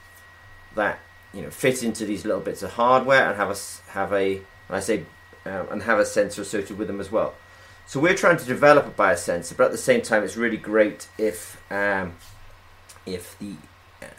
that 0.75 0.99
you 1.33 1.41
know 1.41 1.51
fit 1.51 1.83
into 1.83 2.05
these 2.05 2.25
little 2.25 2.41
bits 2.41 2.63
of 2.63 2.71
hardware 2.71 3.27
and 3.27 3.37
have 3.37 3.51
a 3.51 3.91
have 3.91 4.11
a 4.11 4.41
I 4.69 4.79
say 4.79 5.05
um, 5.45 5.67
and 5.71 5.83
have 5.83 5.99
a 5.99 6.05
sensor 6.05 6.41
associated 6.41 6.77
with 6.77 6.87
them 6.87 6.99
as 6.99 7.11
well. 7.11 7.35
So 7.85 7.99
we're 7.99 8.15
trying 8.15 8.37
to 8.37 8.45
develop 8.45 8.87
a 8.87 8.91
biosensor, 8.91 9.55
but 9.55 9.65
at 9.65 9.71
the 9.71 9.77
same 9.77 10.01
time, 10.01 10.23
it's 10.23 10.37
really 10.37 10.57
great 10.57 11.07
if 11.17 11.61
um, 11.71 12.13
if 13.05 13.37
the 13.39 13.55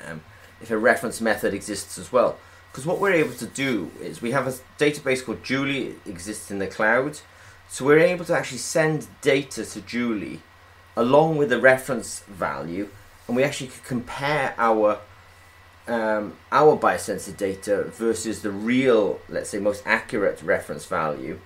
um, 0.07 0.21
if 0.61 0.71
a 0.71 0.79
reference 0.79 1.21
method 1.21 1.55
exists 1.55 1.99
as 1.99 2.13
well. 2.13 2.39
Because 2.75 2.87
what 2.87 2.99
we're 2.99 3.13
able 3.13 3.35
to 3.35 3.47
do 3.47 3.93
is 4.03 4.21
we 4.21 4.33
have 4.33 4.49
a 4.49 4.55
database 4.81 5.25
called 5.25 5.45
Julie 5.45 5.95
exists 6.07 6.51
in 6.51 6.59
the 6.59 6.67
cloud, 6.67 7.21
so 7.69 7.85
we're 7.85 8.01
able 8.01 8.25
to 8.25 8.37
actually 8.37 8.59
send 8.59 9.07
data 9.23 9.65
to 9.65 9.81
Julie 9.81 10.41
along 10.97 11.37
with 11.37 11.51
the 11.51 11.61
reference 11.61 12.25
value, 12.27 12.89
and 13.29 13.37
we 13.37 13.45
actually 13.45 13.69
can 13.69 13.81
compare 13.85 14.57
our 14.59 14.99
um, 15.87 16.37
our 16.51 16.77
biosensor 16.77 17.37
data 17.37 17.85
versus 17.85 18.43
the 18.43 18.51
real, 18.51 19.21
let's 19.29 19.51
say, 19.51 19.61
most 19.61 19.85
accurate 19.87 20.43
reference 20.43 20.85
value, 20.85 21.39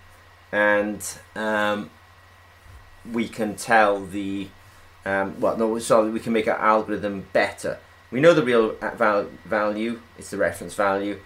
and 0.50 1.18
um, 1.36 1.90
we 3.12 3.28
can 3.28 3.54
tell 3.54 4.02
the 4.02 4.48
um, 5.04 5.38
well, 5.38 5.58
no, 5.58 5.78
sorry, 5.78 6.08
we 6.08 6.20
can 6.20 6.32
make 6.32 6.48
our 6.48 6.58
algorithm 6.58 7.26
better. 7.34 7.80
We 8.10 8.20
know 8.20 8.32
the 8.32 8.42
real 8.42 8.74
val- 8.96 9.28
value; 9.44 10.00
it's 10.18 10.30
the 10.30 10.36
reference 10.38 10.74
value. 10.74 11.20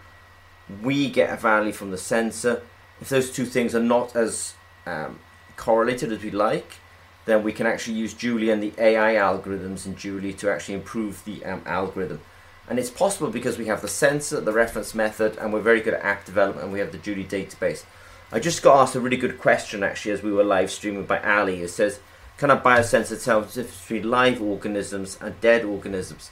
We 0.83 1.11
get 1.11 1.31
a 1.31 1.37
value 1.37 1.73
from 1.73 1.91
the 1.91 1.99
sensor. 1.99 2.63
If 3.01 3.09
those 3.09 3.31
two 3.31 3.45
things 3.45 3.75
are 3.75 3.83
not 3.83 4.17
as 4.17 4.55
um, 4.87 5.19
correlated 5.57 6.13
as 6.13 6.23
we'd 6.23 6.35
like, 6.35 6.79
then 7.25 7.43
we 7.43 7.53
can 7.53 7.67
actually 7.67 7.97
use 7.97 8.15
Julie 8.15 8.51
and 8.51 8.63
the 8.63 8.73
AI 8.79 9.15
algorithms 9.15 9.87
in 9.87 9.97
Julie 9.97 10.33
to 10.35 10.51
actually 10.51 10.75
improve 10.75 11.25
the 11.25 11.45
um, 11.45 11.63
algorithm. 11.67 12.21
And 12.69 12.79
it's 12.79 12.91
possible 12.91 13.31
because 13.31 13.59
we 13.59 13.67
have 13.67 13.83
the 13.83 13.89
sensor, 13.89 14.41
the 14.41 14.53
reference 14.53 14.95
method, 14.95 15.37
and 15.37 15.53
we're 15.53 15.61
very 15.61 15.81
good 15.81 15.95
at 15.95 16.03
app 16.03 16.25
development, 16.25 16.65
and 16.65 16.73
we 16.73 16.79
have 16.79 16.93
the 16.93 16.99
Julie 16.99 17.25
database. 17.25 17.85
I 18.31 18.41
just 18.41 18.63
got 18.63 18.81
asked 18.81 18.95
a 18.95 19.01
really 19.01 19.17
good 19.17 19.39
question 19.39 19.83
actually 19.83 20.13
as 20.13 20.23
we 20.23 20.33
were 20.33 20.45
live 20.45 20.71
streaming 20.71 21.05
by 21.05 21.21
Ali. 21.21 21.61
It 21.61 21.69
says, 21.69 22.01
Can 22.39 22.51
a 22.51 22.57
biosensor 22.57 23.23
tell 23.23 23.43
the 23.43 23.47
difference 23.47 23.81
between 23.83 24.11
live 24.11 24.41
organisms 24.41 25.19
and 25.21 25.41
dead 25.41 25.65
organisms? 25.65 26.31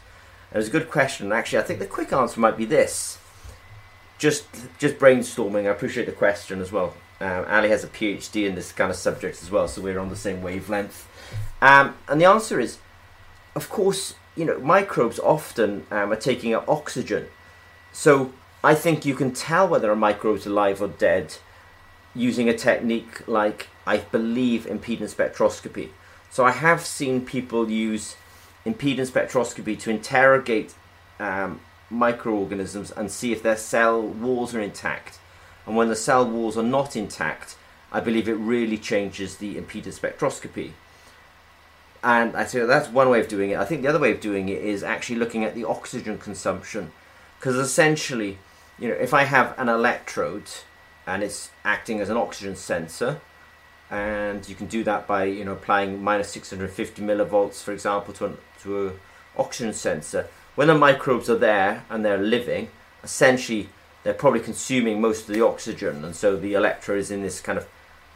It 0.52 0.56
was 0.56 0.68
a 0.68 0.70
good 0.70 0.90
question. 0.90 1.32
Actually, 1.32 1.60
I 1.60 1.62
think 1.62 1.78
the 1.78 1.86
quick 1.86 2.12
answer 2.12 2.40
might 2.40 2.56
be 2.56 2.64
this. 2.64 3.18
Just, 4.18 4.44
just 4.78 4.98
brainstorming. 4.98 5.66
I 5.66 5.70
appreciate 5.70 6.06
the 6.06 6.12
question 6.12 6.60
as 6.60 6.72
well. 6.72 6.94
Um, 7.20 7.44
Ali 7.48 7.68
has 7.68 7.84
a 7.84 7.88
PhD 7.88 8.46
in 8.46 8.54
this 8.54 8.72
kind 8.72 8.90
of 8.90 8.96
subject 8.96 9.42
as 9.42 9.50
well, 9.50 9.68
so 9.68 9.82
we're 9.82 9.98
on 9.98 10.08
the 10.08 10.16
same 10.16 10.42
wavelength. 10.42 11.06
Um, 11.60 11.94
and 12.08 12.20
the 12.20 12.24
answer 12.24 12.58
is, 12.58 12.78
of 13.54 13.68
course, 13.68 14.14
you 14.36 14.44
know, 14.44 14.58
microbes 14.58 15.18
often 15.18 15.86
um, 15.90 16.12
are 16.12 16.16
taking 16.16 16.54
up 16.54 16.68
oxygen. 16.68 17.26
So 17.92 18.32
I 18.64 18.74
think 18.74 19.04
you 19.04 19.14
can 19.14 19.32
tell 19.32 19.68
whether 19.68 19.90
a 19.90 19.96
microbe 19.96 20.38
is 20.38 20.46
alive 20.46 20.80
or 20.82 20.88
dead 20.88 21.36
using 22.14 22.48
a 22.48 22.56
technique 22.56 23.26
like, 23.28 23.68
I 23.86 23.98
believe, 23.98 24.66
impedance 24.66 25.14
spectroscopy. 25.14 25.90
So 26.30 26.44
I 26.44 26.52
have 26.52 26.80
seen 26.80 27.24
people 27.24 27.70
use 27.70 28.16
impedance 28.66 29.10
spectroscopy 29.10 29.78
to 29.80 29.90
interrogate 29.90 30.74
um, 31.18 31.60
microorganisms 31.90 32.90
and 32.90 33.10
see 33.10 33.32
if 33.32 33.42
their 33.42 33.56
cell 33.56 34.00
walls 34.00 34.54
are 34.54 34.60
intact. 34.60 35.18
And 35.66 35.76
when 35.76 35.88
the 35.88 35.96
cell 35.96 36.24
walls 36.24 36.56
are 36.56 36.62
not 36.62 36.96
intact, 36.96 37.56
I 37.92 38.00
believe 38.00 38.28
it 38.28 38.34
really 38.34 38.78
changes 38.78 39.36
the 39.36 39.56
impedance 39.56 39.98
spectroscopy. 39.98 40.72
And 42.02 42.34
I 42.36 42.44
say 42.44 42.60
that's 42.60 42.88
one 42.88 43.10
way 43.10 43.20
of 43.20 43.28
doing 43.28 43.50
it. 43.50 43.58
I 43.58 43.64
think 43.64 43.82
the 43.82 43.88
other 43.88 43.98
way 43.98 44.12
of 44.12 44.20
doing 44.20 44.48
it 44.48 44.62
is 44.62 44.82
actually 44.82 45.16
looking 45.16 45.44
at 45.44 45.54
the 45.54 45.64
oxygen 45.64 46.18
consumption. 46.18 46.92
Because 47.38 47.56
essentially, 47.56 48.38
you 48.78 48.88
know, 48.88 48.94
if 48.94 49.12
I 49.12 49.24
have 49.24 49.58
an 49.58 49.68
electrode 49.68 50.50
and 51.06 51.22
it's 51.22 51.50
acting 51.64 52.00
as 52.00 52.08
an 52.08 52.16
oxygen 52.16 52.56
sensor, 52.56 53.20
and 53.90 54.48
you 54.48 54.54
can 54.54 54.66
do 54.66 54.84
that 54.84 55.06
by 55.06 55.24
you 55.24 55.44
know 55.44 55.52
applying 55.52 56.02
minus 56.02 56.30
650 56.30 57.02
millivolts, 57.02 57.62
for 57.62 57.72
example, 57.72 58.14
to 58.14 58.26
an 58.26 58.38
to 58.62 58.88
a 58.88 58.92
oxygen 59.36 59.72
sensor. 59.72 60.28
When 60.54 60.68
the 60.68 60.74
microbes 60.74 61.30
are 61.30 61.38
there 61.38 61.84
and 61.88 62.04
they're 62.04 62.18
living, 62.18 62.68
essentially 63.02 63.68
they're 64.02 64.14
probably 64.14 64.40
consuming 64.40 65.00
most 65.00 65.28
of 65.28 65.34
the 65.34 65.44
oxygen, 65.44 66.04
and 66.04 66.14
so 66.14 66.36
the 66.36 66.54
electrode 66.54 66.98
is 66.98 67.10
in 67.10 67.22
this 67.22 67.40
kind 67.40 67.58
of 67.58 67.66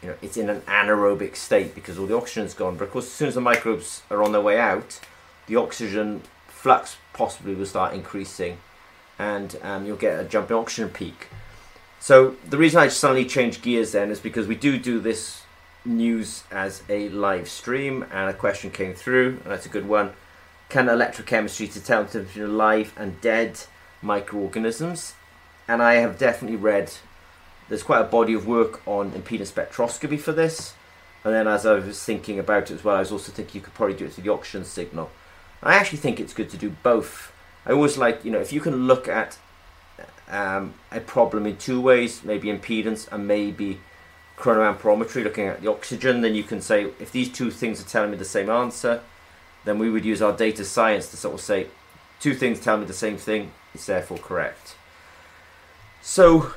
you 0.01 0.09
know, 0.09 0.17
it's 0.21 0.37
in 0.37 0.49
an 0.49 0.61
anaerobic 0.61 1.35
state 1.35 1.73
because 1.73 1.97
all 1.97 2.05
the 2.05 2.15
oxygen's 2.15 2.53
gone. 2.53 2.77
But 2.77 2.85
of 2.85 2.91
course, 2.91 3.05
as 3.05 3.11
soon 3.11 3.27
as 3.29 3.35
the 3.35 3.41
microbes 3.41 4.03
are 4.11 4.21
on 4.21 4.33
their 4.33 4.41
way 4.41 4.59
out, 4.59 4.99
the 5.47 5.55
oxygen 5.55 6.21
flux 6.47 6.97
possibly 7.13 7.55
will 7.55 7.65
start 7.65 7.93
increasing, 7.93 8.57
and 9.17 9.57
um, 9.63 9.85
you'll 9.85 9.97
get 9.97 10.19
a 10.19 10.23
jumping 10.23 10.57
oxygen 10.57 10.89
peak. 10.89 11.27
So 11.99 12.35
the 12.47 12.57
reason 12.57 12.79
I 12.79 12.87
suddenly 12.89 13.25
changed 13.25 13.63
gears 13.63 13.93
then 13.93 14.11
is 14.11 14.19
because 14.19 14.47
we 14.47 14.55
do 14.55 14.77
do 14.77 14.99
this 14.99 15.44
news 15.85 16.43
as 16.51 16.83
a 16.89 17.09
live 17.09 17.47
stream, 17.49 18.05
and 18.11 18.29
a 18.29 18.33
question 18.33 18.71
came 18.71 18.93
through, 18.93 19.39
and 19.43 19.51
that's 19.51 19.65
a 19.65 19.69
good 19.69 19.87
one. 19.87 20.13
Can 20.69 20.87
electrochemistry 20.87 21.71
tell 21.85 22.03
the 22.03 22.19
between 22.19 22.57
live 22.57 22.93
and 22.97 23.21
dead 23.21 23.61
microorganisms? 24.01 25.13
And 25.67 25.81
I 25.81 25.95
have 25.95 26.17
definitely 26.17 26.57
read 26.57 26.91
there's 27.69 27.83
quite 27.83 28.01
a 28.01 28.05
body 28.05 28.33
of 28.33 28.47
work 28.47 28.85
on 28.87 29.11
impedance 29.11 29.51
spectroscopy 29.51 30.19
for 30.19 30.31
this. 30.31 30.73
And 31.23 31.33
then 31.33 31.47
as 31.47 31.65
I 31.65 31.73
was 31.73 32.03
thinking 32.03 32.37
about 32.37 32.69
it 32.69 32.75
as 32.75 32.83
well, 32.83 32.97
I 32.97 32.99
was 32.99 33.11
also 33.11 33.31
thinking 33.31 33.59
you 33.59 33.63
could 33.65 33.73
probably 33.73 33.95
do 33.95 34.05
it 34.05 34.13
through 34.13 34.23
the 34.25 34.33
oxygen 34.33 34.63
signal. 34.63 35.09
I 35.63 35.75
actually 35.75 35.97
think 35.97 36.19
it's 36.19 36.33
good 36.33 36.49
to 36.51 36.57
do 36.57 36.69
both. 36.83 37.31
I 37.65 37.71
always 37.71 37.97
like, 37.97 38.23
you 38.23 38.31
know, 38.31 38.39
if 38.39 38.53
you 38.53 38.61
can 38.61 38.85
look 38.85 39.07
at 39.07 39.37
um, 40.29 40.75
a 40.91 40.99
problem 40.99 41.47
in 41.47 41.57
two 41.57 41.81
ways, 41.81 42.23
maybe 42.23 42.47
impedance 42.49 43.11
and 43.11 43.27
maybe 43.27 43.79
chronoamperometry, 44.37 45.23
looking 45.23 45.47
at 45.47 45.61
the 45.61 45.69
oxygen, 45.69 46.21
then 46.21 46.35
you 46.35 46.43
can 46.43 46.61
say, 46.61 46.91
if 46.99 47.11
these 47.11 47.31
two 47.31 47.51
things 47.51 47.81
are 47.81 47.87
telling 47.87 48.11
me 48.11 48.17
the 48.17 48.25
same 48.25 48.49
answer, 48.49 49.01
then 49.63 49.79
we 49.79 49.89
would 49.89 50.05
use 50.05 50.21
our 50.21 50.33
data 50.33 50.63
science 50.65 51.09
to 51.11 51.17
sort 51.17 51.35
of 51.35 51.41
say, 51.41 51.67
two 52.19 52.33
things 52.33 52.59
tell 52.59 52.77
me 52.77 52.85
the 52.85 52.93
same 52.93 53.17
thing, 53.17 53.51
it's 53.73 53.85
therefore 53.85 54.17
correct. 54.17 54.75
So 56.01 56.53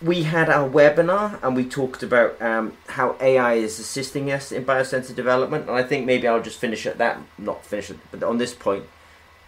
we 0.00 0.24
had 0.24 0.48
our 0.48 0.68
webinar 0.68 1.42
and 1.42 1.56
we 1.56 1.64
talked 1.64 2.02
about 2.02 2.40
um, 2.40 2.76
how 2.88 3.16
AI 3.20 3.54
is 3.54 3.78
assisting 3.78 4.30
us 4.30 4.52
in 4.52 4.64
biosensor 4.64 5.14
development. 5.14 5.68
And 5.68 5.76
I 5.76 5.82
think 5.82 6.06
maybe 6.06 6.28
I'll 6.28 6.42
just 6.42 6.58
finish 6.58 6.86
at 6.86 6.98
that, 6.98 7.18
not 7.38 7.64
finish 7.64 7.90
it, 7.90 7.98
but 8.10 8.22
on 8.22 8.38
this 8.38 8.54
point, 8.54 8.84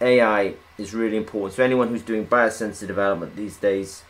AI 0.01 0.55
is 0.79 0.95
really 0.95 1.17
important. 1.17 1.55
So 1.55 1.63
anyone 1.63 1.89
who's 1.89 2.03
doing 2.03 2.27
biosensor 2.27 2.87
development 2.87 3.37
these 3.37 3.57
days, 3.57 4.03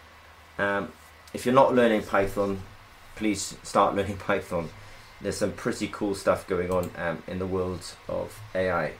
um, 0.59 0.93
if 1.35 1.45
you're 1.45 1.55
not 1.55 1.75
learning 1.75 2.03
Python, 2.03 2.63
please 3.17 3.57
start 3.63 3.97
learning 3.97 4.17
Python. 4.27 4.71
There's 5.21 5.39
some 5.39 5.53
pretty 5.53 5.89
cool 5.89 6.15
stuff 6.15 6.47
going 6.47 6.71
on 6.71 6.91
um, 6.97 7.23
in 7.27 7.39
the 7.39 7.47
world 7.47 7.95
of 8.09 8.39
AI. 8.55 8.93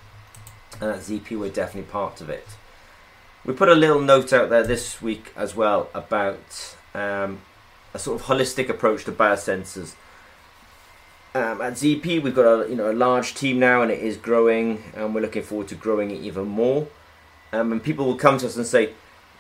And 0.81 0.91
at 0.91 1.01
ZP, 1.01 1.39
we're 1.39 1.51
definitely 1.51 1.91
part 1.91 2.21
of 2.21 2.29
it. 2.29 2.47
We 3.45 3.55
put 3.55 3.69
a 3.69 3.75
little 3.75 4.01
note 4.01 4.33
out 4.33 4.51
there 4.51 4.65
this 4.65 5.01
week 5.01 5.33
as 5.37 5.55
well 5.55 5.89
about 5.95 6.77
um, 6.95 7.41
a 7.95 7.99
sort 7.99 8.21
of 8.21 8.27
holistic 8.27 8.69
approach 8.69 9.05
to 9.05 9.13
biosensors. 9.13 9.95
Um, 11.35 11.61
at 11.61 11.75
ZP, 11.75 12.23
we've 12.23 12.35
got 12.35 12.47
a 12.47 12.69
you 12.69 12.75
know 12.75 12.91
a 12.91 12.95
large 12.95 13.35
team 13.35 13.59
now, 13.59 13.83
and 13.83 13.93
it 13.93 14.01
is 14.01 14.17
growing, 14.17 14.83
and 14.95 15.15
we're 15.15 15.21
looking 15.21 15.43
forward 15.43 15.69
to 15.69 15.75
growing 15.75 16.11
it 16.11 16.23
even 16.23 16.47
more. 16.47 16.89
Um, 17.53 17.73
and 17.73 17.83
people 17.83 18.07
will 18.07 18.17
come 18.17 18.39
to 18.39 18.47
us 18.47 18.57
and 18.57 18.67
say, 18.67 18.95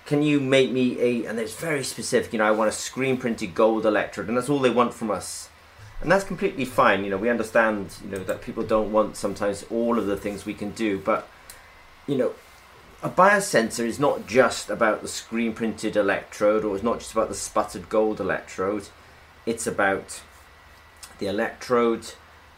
"Can 0.07 0.23
you 0.23 0.41
make 0.41 0.71
me 0.71 0.99
a?" 1.01 1.27
And 1.27 1.39
it's 1.39 1.55
very 1.55 1.85
specific. 1.85 2.33
You 2.33 2.39
know, 2.39 2.47
I 2.47 2.53
want 2.53 2.71
a 2.71 2.73
screen 2.73 3.19
printed 3.19 3.55
gold 3.55 3.85
electrode, 3.85 4.29
and 4.29 4.37
that's 4.37 4.49
all 4.49 4.61
they 4.61 4.71
want 4.71 4.95
from 4.95 5.11
us, 5.11 5.49
and 6.01 6.11
that's 6.11 6.25
completely 6.25 6.65
fine. 6.65 7.05
You 7.05 7.11
know, 7.11 7.19
we 7.19 7.29
understand. 7.29 7.95
You 8.05 8.11
know 8.13 8.25
that 8.25 8.41
people 8.41 8.63
don't 8.63 8.93
want 8.93 9.17
sometimes 9.17 9.65
all 9.71 9.99
of 9.99 10.07
the 10.07 10.17
things 10.17 10.47
we 10.47 10.55
can 10.55 10.71
do, 10.71 10.99
but 10.99 11.29
you 12.07 12.17
know, 12.17 12.33
a 13.03 13.11
biosensor 13.11 13.85
is 13.85 13.99
not 13.99 14.27
just 14.27 14.71
about 14.71 15.03
the 15.03 15.09
screen 15.09 15.53
printed 15.53 15.97
electrode 15.97 16.65
or 16.65 16.75
it's 16.75 16.85
not 16.85 16.99
just 16.99 17.13
about 17.13 17.29
the 17.29 17.35
sputtered 17.35 17.89
gold 17.89 18.21
electrode. 18.21 18.89
It's 19.45 19.67
about 19.67 20.23
the 21.19 21.27
electrode, 21.27 22.13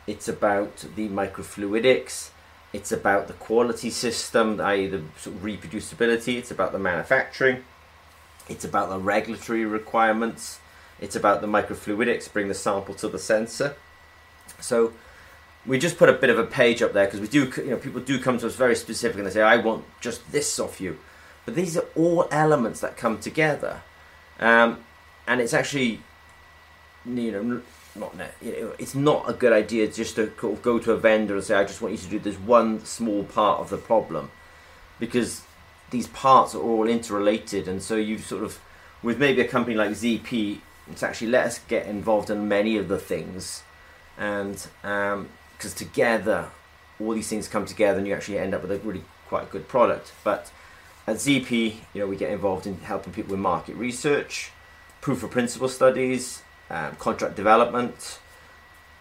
it's 0.07 0.29
about 0.29 0.85
the 0.97 1.09
microfluidics, 1.09 2.31
it's 2.73 2.93
about 2.93 3.27
the 3.29 3.33
quality 3.35 3.91
system, 3.91 4.61
i.e., 4.61 4.87
the 4.87 5.03
sort 5.19 5.37
of 5.37 5.43
reproducibility, 5.43 6.37
it's 6.37 6.51
about 6.51 6.73
the 6.73 6.79
manufacturing, 6.79 7.65
it's 8.49 8.65
about 8.65 8.91
the 8.91 8.99
regulatory 8.99 9.65
requirements, 9.65 10.61
it's 11.01 11.17
about 11.17 11.41
the 11.41 11.47
microfluidics, 11.47 12.33
bring 12.33 12.49
the 12.49 12.55
sample 12.55 12.95
to 12.97 13.09
the 13.09 13.19
sensor. 13.19 13.75
So, 14.61 14.93
we 15.67 15.79
just 15.79 15.99
put 15.99 16.09
a 16.09 16.13
bit 16.13 16.31
of 16.31 16.39
a 16.39 16.45
page 16.45 16.83
up 16.83 16.93
there 16.93 17.05
because 17.05 17.21
we 17.21 17.29
do, 17.29 17.53
you 17.59 17.71
know, 17.71 17.77
people 17.77 18.01
do 18.01 18.19
come 18.19 18.39
to 18.39 18.47
us 18.47 18.55
very 18.55 18.75
specific 18.75 19.19
and 19.19 19.27
they 19.27 19.31
say, 19.31 19.43
I 19.43 19.57
want 19.57 19.85
just 20.01 20.31
this 20.33 20.59
off 20.59 20.81
you. 20.81 20.99
But 21.45 21.55
these 21.55 21.77
are 21.77 21.85
all 21.95 22.27
elements 22.31 22.81
that 22.81 22.97
come 22.97 23.19
together. 23.19 23.83
Um, 24.41 24.85
and 25.27 25.41
it's 25.41 25.53
actually, 25.53 26.01
you 27.05 27.33
know, 27.33 27.63
not 27.97 28.17
know, 28.17 28.29
it's 28.79 28.95
not 28.95 29.29
a 29.29 29.33
good 29.33 29.53
idea 29.53 29.89
just 29.89 30.17
to 30.17 30.27
go 30.63 30.79
to 30.79 30.93
a 30.93 30.97
vendor 30.97 31.35
and 31.35 31.45
say, 31.45 31.55
I 31.55 31.65
just 31.65 31.83
want 31.83 31.93
you 31.93 31.99
to 31.99 32.09
do 32.09 32.19
this 32.19 32.37
one 32.37 32.85
small 32.85 33.25
part 33.25 33.61
of 33.61 33.71
the 33.71 33.79
problem. 33.79 34.31
Because 34.99 35.43
these 35.91 36.07
parts 36.09 36.55
are 36.55 36.63
all 36.63 36.89
interrelated. 36.89 37.69
And 37.69 37.83
so 37.83 37.97
you 37.97 38.19
sort 38.19 38.43
of, 38.43 38.61
with 39.03 39.19
maybe 39.19 39.41
a 39.41 39.49
company 39.49 39.77
like 39.77 39.91
ZP, 39.91 40.61
it's 40.91 41.03
actually 41.03 41.29
let 41.29 41.47
us 41.47 41.59
get 41.61 41.87
involved 41.87 42.31
in 42.31 42.49
many 42.49 42.77
of 42.77 42.89
the 42.89 42.99
things 42.99 43.63
and 44.19 44.55
because 44.83 45.15
um, 45.15 45.77
together 45.77 46.49
all 47.01 47.13
these 47.13 47.29
things 47.29 47.47
come 47.47 47.65
together 47.65 47.99
and 47.99 48.07
you 48.07 48.15
actually 48.15 48.39
end 48.39 48.55
up 48.55 48.63
with 48.63 48.73
a 48.73 48.79
really 48.79 49.05
quite 49.29 49.51
good 49.51 49.69
product. 49.69 50.13
But 50.25 50.51
at 51.07 51.17
ZP, 51.17 51.77
you 51.95 52.01
know, 52.01 52.07
we 52.07 52.17
get 52.17 52.33
involved 52.33 52.67
in 52.67 52.81
helping 52.81 53.13
people 53.13 53.33
with 53.33 53.41
market 53.41 53.77
research, 53.77 54.51
proof 55.01 55.23
of 55.23 55.31
principle 55.31 55.69
studies, 55.69 56.43
um, 56.71 56.97
contract 56.97 57.37
development, 57.37 58.19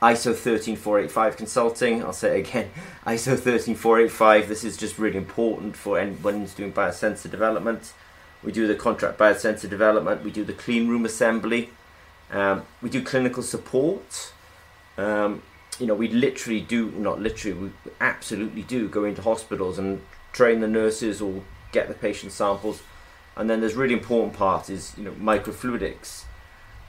ISO 0.02 0.36
13485 0.36 1.38
consulting. 1.38 2.04
I'll 2.04 2.14
say 2.14 2.40
it 2.40 2.48
again, 2.48 2.72
ISO 3.06 3.38
13485. 3.38 4.48
This 4.48 4.64
is 4.64 4.78
just 4.78 4.98
really 5.00 5.18
important 5.18 5.76
for 5.76 5.98
anyone 5.98 6.42
who's 6.42 6.54
doing 6.54 6.72
biosensor 6.72 7.30
development. 7.30 7.94
We 8.44 8.52
do 8.52 8.68
the 8.68 8.76
contract 8.76 9.18
biosensor 9.18 9.70
development. 9.70 10.24
We 10.24 10.32
do 10.32 10.44
the 10.44 10.54
clean 10.54 10.88
room 10.88 11.06
assembly. 11.06 11.70
Um, 12.32 12.64
we 12.82 12.90
do 12.90 13.02
clinical 13.02 13.42
support. 13.42 14.32
Um, 14.98 15.42
you 15.80 15.86
know, 15.88 15.96
we 15.96 16.08
literally 16.08 16.62
do, 16.62 16.92
not 16.92 17.20
literally, 17.20 17.58
we 17.58 17.92
absolutely 18.00 18.64
do 18.64 18.88
go 18.88 19.04
into 19.04 19.22
hospitals 19.22 19.78
and 19.78 20.02
train 20.34 20.60
the 20.60 20.68
nurses 20.68 21.22
or 21.22 21.44
get 21.72 21.88
the 21.88 21.94
patient 21.94 22.32
samples. 22.32 22.82
And 23.36 23.50
then 23.50 23.60
there's 23.60 23.76
really 23.76 23.94
important 23.94 24.34
part 24.34 24.70
is, 24.70 24.94
you 24.98 25.04
know, 25.04 25.12
microfluidics. 25.12 26.24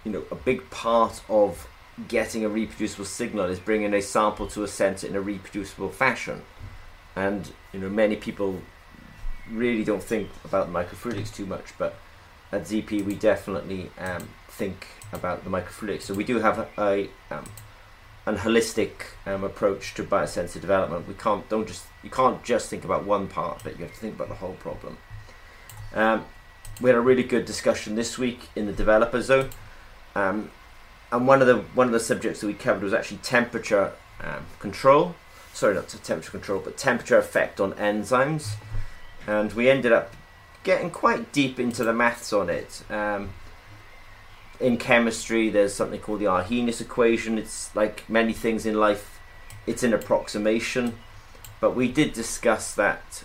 You 0.09 0.15
know, 0.15 0.25
a 0.31 0.37
big 0.37 0.71
part 0.71 1.21
of 1.29 1.69
getting 2.09 2.43
a 2.43 2.49
reproducible 2.49 3.05
signal 3.05 3.45
is 3.45 3.59
bringing 3.59 3.93
a 3.93 4.01
sample 4.01 4.47
to 4.47 4.63
a 4.63 4.69
center 4.69 5.07
in 5.07 5.15
a 5.15 5.21
reproducible 5.21 5.91
fashion. 5.91 6.41
And, 7.15 7.53
you 7.75 7.81
know, 7.81 7.91
many 7.91 8.17
people 8.17 8.63
really 9.51 9.85
don't 9.85 10.03
think 10.03 10.31
about 10.47 10.73
microfluidics 10.73 11.35
too 11.35 11.45
much, 11.45 11.77
but 11.77 11.97
at 12.53 12.63
ZP 12.63 13.05
we 13.05 13.17
definitely 13.17 13.91
um, 13.99 14.31
think 14.49 14.87
about 15.13 15.45
the 15.45 15.51
microfluidics. 15.51 16.03
So 16.03 16.15
we 16.15 16.25
do 16.25 16.39
have 16.39 16.59
a, 16.59 16.69
a 16.79 17.11
um, 17.31 17.45
an 18.25 18.37
holistic 18.37 18.93
um, 19.27 19.45
approach 19.45 19.93
to 19.95 20.05
biosensor 20.05 20.59
development. 20.59 21.07
We 21.07 21.15
can't 21.15 21.47
don't 21.51 21.69
just 21.69 21.85
you 22.03 22.09
can't 22.09 22.43
just 22.43 22.71
think 22.71 22.85
about 22.85 23.05
one 23.05 23.29
part, 23.29 23.61
but 23.63 23.79
you 23.79 23.85
have 23.85 23.93
to 23.93 24.01
think 24.01 24.15
about 24.15 24.31
the 24.31 24.37
whole 24.37 24.55
problem. 24.55 24.97
Um, 25.93 26.25
we 26.81 26.89
had 26.89 26.97
a 26.97 27.01
really 27.01 27.25
good 27.25 27.45
discussion 27.45 27.95
this 27.95 28.17
week 28.17 28.49
in 28.55 28.67
the 28.67 28.73
developer 28.73 29.21
zone, 29.21 29.51
um, 30.15 30.51
and 31.11 31.27
one 31.27 31.41
of 31.41 31.47
the 31.47 31.59
one 31.75 31.87
of 31.87 31.93
the 31.93 32.01
subjects 32.01 32.41
that 32.41 32.47
we 32.47 32.55
covered 32.55 32.83
was 32.83 32.95
actually 32.95 33.19
temperature 33.19 33.93
um, 34.21 34.47
control. 34.59 35.15
Sorry, 35.53 35.75
not 35.75 35.89
temperature 35.89 36.31
control, 36.31 36.61
but 36.61 36.77
temperature 36.77 37.19
effect 37.19 37.61
on 37.61 37.73
enzymes, 37.75 38.55
and 39.27 39.53
we 39.53 39.69
ended 39.69 39.93
up 39.93 40.13
getting 40.63 40.91
quite 40.91 41.33
deep 41.33 41.59
into 41.59 41.85
the 41.85 41.93
maths 41.93 42.33
on 42.33 42.51
it. 42.51 42.83
Um, 42.91 43.31
in 44.61 44.77
chemistry, 44.77 45.51
there's 45.51 45.75
something 45.75 46.01
called 46.01 46.21
the 46.21 46.27
Arrhenius 46.27 46.81
equation. 46.81 47.39
It's 47.39 47.75
like 47.75 48.09
many 48.09 48.33
things 48.33 48.67
in 48.67 48.79
life, 48.79 49.19
it's 49.67 49.83
an 49.83 49.95
approximation. 49.95 50.99
But 51.61 51.75
we 51.75 51.91
did 51.91 52.13
discuss 52.13 52.75
that 52.75 53.25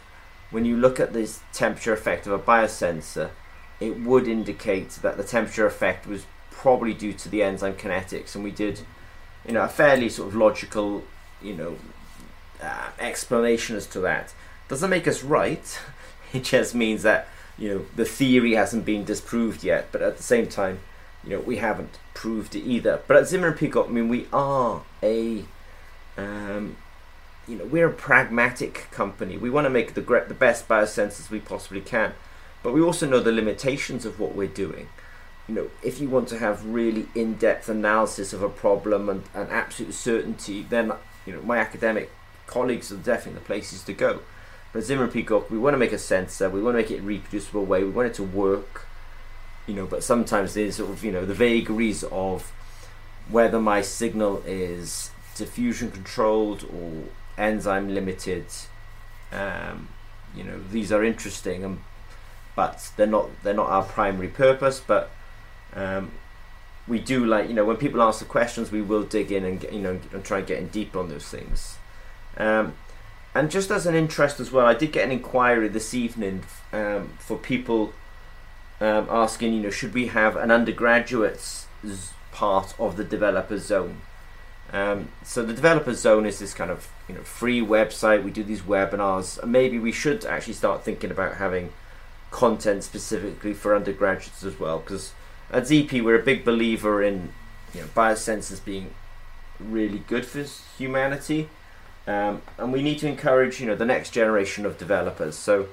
when 0.51 0.65
you 0.65 0.77
look 0.77 0.99
at 0.99 1.13
this 1.13 1.41
temperature 1.51 1.93
effect 1.93 2.27
of 2.27 2.33
a 2.33 2.39
biosensor, 2.39 3.31
it 3.79 3.99
would 3.99 4.27
indicate 4.27 4.91
that 5.01 5.17
the 5.17 5.23
temperature 5.23 5.65
effect 5.65 6.07
was 6.07 6.25
probably 6.63 6.93
due 6.93 7.11
to 7.11 7.27
the 7.27 7.43
enzyme 7.43 7.73
kinetics. 7.73 8.35
And 8.35 8.43
we 8.43 8.49
did, 8.49 8.79
you 9.45 9.51
know, 9.51 9.63
a 9.63 9.67
fairly 9.67 10.07
sort 10.07 10.29
of 10.29 10.35
logical, 10.35 11.03
you 11.41 11.53
know, 11.53 11.75
uh, 12.61 12.87
explanation 12.99 13.75
as 13.75 13.85
to 13.87 13.99
that. 13.99 14.33
Doesn't 14.69 14.89
make 14.89 15.07
us 15.07 15.23
right. 15.23 15.79
It 16.33 16.45
just 16.45 16.73
means 16.73 17.03
that 17.03 17.27
you 17.59 17.69
know 17.69 17.85
the 17.95 18.05
theory 18.05 18.53
hasn't 18.53 18.85
been 18.85 19.03
disproved 19.05 19.63
yet. 19.63 19.89
But 19.91 20.01
at 20.01 20.17
the 20.17 20.23
same 20.23 20.47
time, 20.47 20.79
you 21.23 21.29
know, 21.29 21.41
we 21.41 21.57
haven't 21.57 21.99
proved 22.15 22.55
it 22.55 22.63
either. 22.63 23.01
But 23.05 23.17
at 23.17 23.27
Zimmer 23.27 23.49
and 23.49 23.57
Peacock, 23.57 23.85
I 23.87 23.91
mean, 23.91 24.09
we 24.09 24.25
are 24.33 24.81
a, 25.03 25.45
um, 26.17 26.77
you 27.47 27.55
know, 27.57 27.65
we're 27.65 27.89
a 27.89 27.93
pragmatic 27.93 28.87
company. 28.89 29.37
We 29.37 29.51
want 29.51 29.65
to 29.65 29.69
make 29.69 29.93
the 29.93 30.01
the 30.01 30.33
best 30.33 30.67
biosensors 30.67 31.29
we 31.29 31.39
possibly 31.39 31.81
can, 31.81 32.13
but 32.63 32.73
we 32.73 32.81
also 32.81 33.05
know 33.07 33.19
the 33.19 33.31
limitations 33.31 34.03
of 34.03 34.19
what 34.19 34.33
we're 34.33 34.57
doing. 34.65 34.87
You 35.47 35.55
know, 35.55 35.69
if 35.83 35.99
you 35.99 36.09
want 36.09 36.29
to 36.29 36.39
have 36.39 36.65
really 36.65 37.07
in-depth 37.15 37.67
analysis 37.67 38.31
of 38.31 38.41
a 38.41 38.49
problem 38.49 39.09
and, 39.09 39.23
and 39.33 39.49
absolute 39.49 39.93
certainty, 39.93 40.65
then 40.69 40.93
you 41.25 41.33
know 41.33 41.41
my 41.41 41.57
academic 41.57 42.11
colleagues 42.47 42.91
are 42.91 42.97
definitely 42.97 43.39
the 43.39 43.45
places 43.45 43.83
to 43.83 43.93
go. 43.93 44.19
But 44.71 44.83
Zimmer 44.83 45.03
and 45.03 45.13
Peacock, 45.13 45.51
we 45.51 45.57
want 45.57 45.73
to 45.73 45.77
make 45.77 45.91
a 45.91 45.99
sensor. 45.99 46.49
We 46.49 46.61
want 46.61 46.75
to 46.75 46.81
make 46.81 46.91
it 46.91 46.99
a 46.99 47.03
reproducible 47.03 47.65
way. 47.65 47.83
We 47.83 47.89
want 47.89 48.07
it 48.07 48.15
to 48.15 48.23
work 48.23 48.87
you 49.67 49.73
know, 49.73 49.85
but 49.85 50.03
sometimes 50.03 50.53
there's 50.53 50.75
sort 50.75 50.89
of, 50.89 51.03
you 51.03 51.11
know, 51.11 51.25
the 51.25 51.33
vagaries 51.33 52.03
of 52.05 52.51
whether 53.29 53.59
my 53.59 53.81
signal 53.81 54.43
is 54.45 55.11
diffusion 55.35 55.89
controlled 55.89 56.63
or 56.63 57.03
enzyme 57.37 57.93
limited. 57.93 58.45
Um, 59.31 59.89
you 60.35 60.43
know, 60.43 60.59
these 60.71 60.91
are 60.91 61.03
interesting, 61.03 61.63
and, 61.63 61.79
but 62.55 62.91
they're 62.97 63.07
not 63.07 63.29
they're 63.43 63.53
not 63.53 63.69
our 63.69 63.83
primary 63.83 64.27
purpose. 64.27 64.81
But 64.85 65.09
um, 65.75 66.11
we 66.87 66.99
do 66.99 67.25
like 67.25 67.47
you 67.47 67.53
know 67.53 67.65
when 67.65 67.77
people 67.77 68.01
ask 68.01 68.19
the 68.19 68.25
questions, 68.25 68.71
we 68.71 68.81
will 68.81 69.03
dig 69.03 69.31
in 69.31 69.45
and 69.45 69.63
you 69.71 69.79
know 69.79 69.99
and 70.11 70.23
try 70.23 70.39
and 70.39 70.47
get 70.47 70.59
in 70.59 70.67
deep 70.67 70.95
on 70.95 71.09
those 71.09 71.27
things. 71.27 71.77
Um, 72.37 72.73
and 73.35 73.49
just 73.49 73.71
as 73.71 73.85
an 73.85 73.95
interest 73.95 74.39
as 74.39 74.51
well, 74.51 74.65
I 74.65 74.75
did 74.75 74.91
get 74.91 75.05
an 75.05 75.11
inquiry 75.11 75.67
this 75.67 75.93
evening 75.93 76.43
um, 76.71 77.13
for 77.19 77.35
people 77.35 77.93
um, 78.79 79.07
asking, 79.09 79.53
you 79.53 79.61
know, 79.61 79.71
should 79.71 79.93
we 79.93 80.07
have 80.07 80.35
an 80.35 80.51
undergraduates 80.51 81.67
part 82.31 82.75
of 82.79 82.95
the 82.95 83.03
developer 83.03 83.57
zone? 83.57 84.01
Um, 84.71 85.09
so 85.23 85.43
the 85.43 85.53
developer 85.53 85.93
zone 85.93 86.25
is 86.25 86.39
this 86.39 86.53
kind 86.53 86.71
of 86.71 86.89
you 87.07 87.15
know 87.15 87.21
free 87.21 87.61
website. 87.61 88.23
We 88.23 88.31
do 88.31 88.43
these 88.43 88.61
webinars, 88.61 89.43
maybe 89.45 89.79
we 89.79 89.91
should 89.91 90.25
actually 90.25 90.53
start 90.53 90.83
thinking 90.83 91.11
about 91.11 91.35
having 91.35 91.71
content 92.31 92.83
specifically 92.83 93.53
for 93.53 93.75
undergraduates 93.75 94.43
as 94.43 94.59
well. 94.59 94.79
Because 94.79 95.13
at 95.53 95.63
ZP, 95.63 96.03
we're 96.03 96.19
a 96.19 96.23
big 96.23 96.43
believer 96.43 97.03
in 97.03 97.31
you 97.73 97.81
know 97.81 97.87
biosensors 97.95 98.63
being 98.63 98.89
really 99.59 99.99
good 100.07 100.25
for 100.25 100.43
humanity, 100.77 101.47
um, 102.07 102.41
and 102.57 102.73
we 102.73 102.81
need 102.81 102.97
to 102.99 103.07
encourage 103.07 103.61
you 103.61 103.67
know 103.67 103.75
the 103.75 103.85
next 103.85 104.09
generation 104.09 104.65
of 104.65 104.77
developers. 104.79 105.35
So 105.35 105.67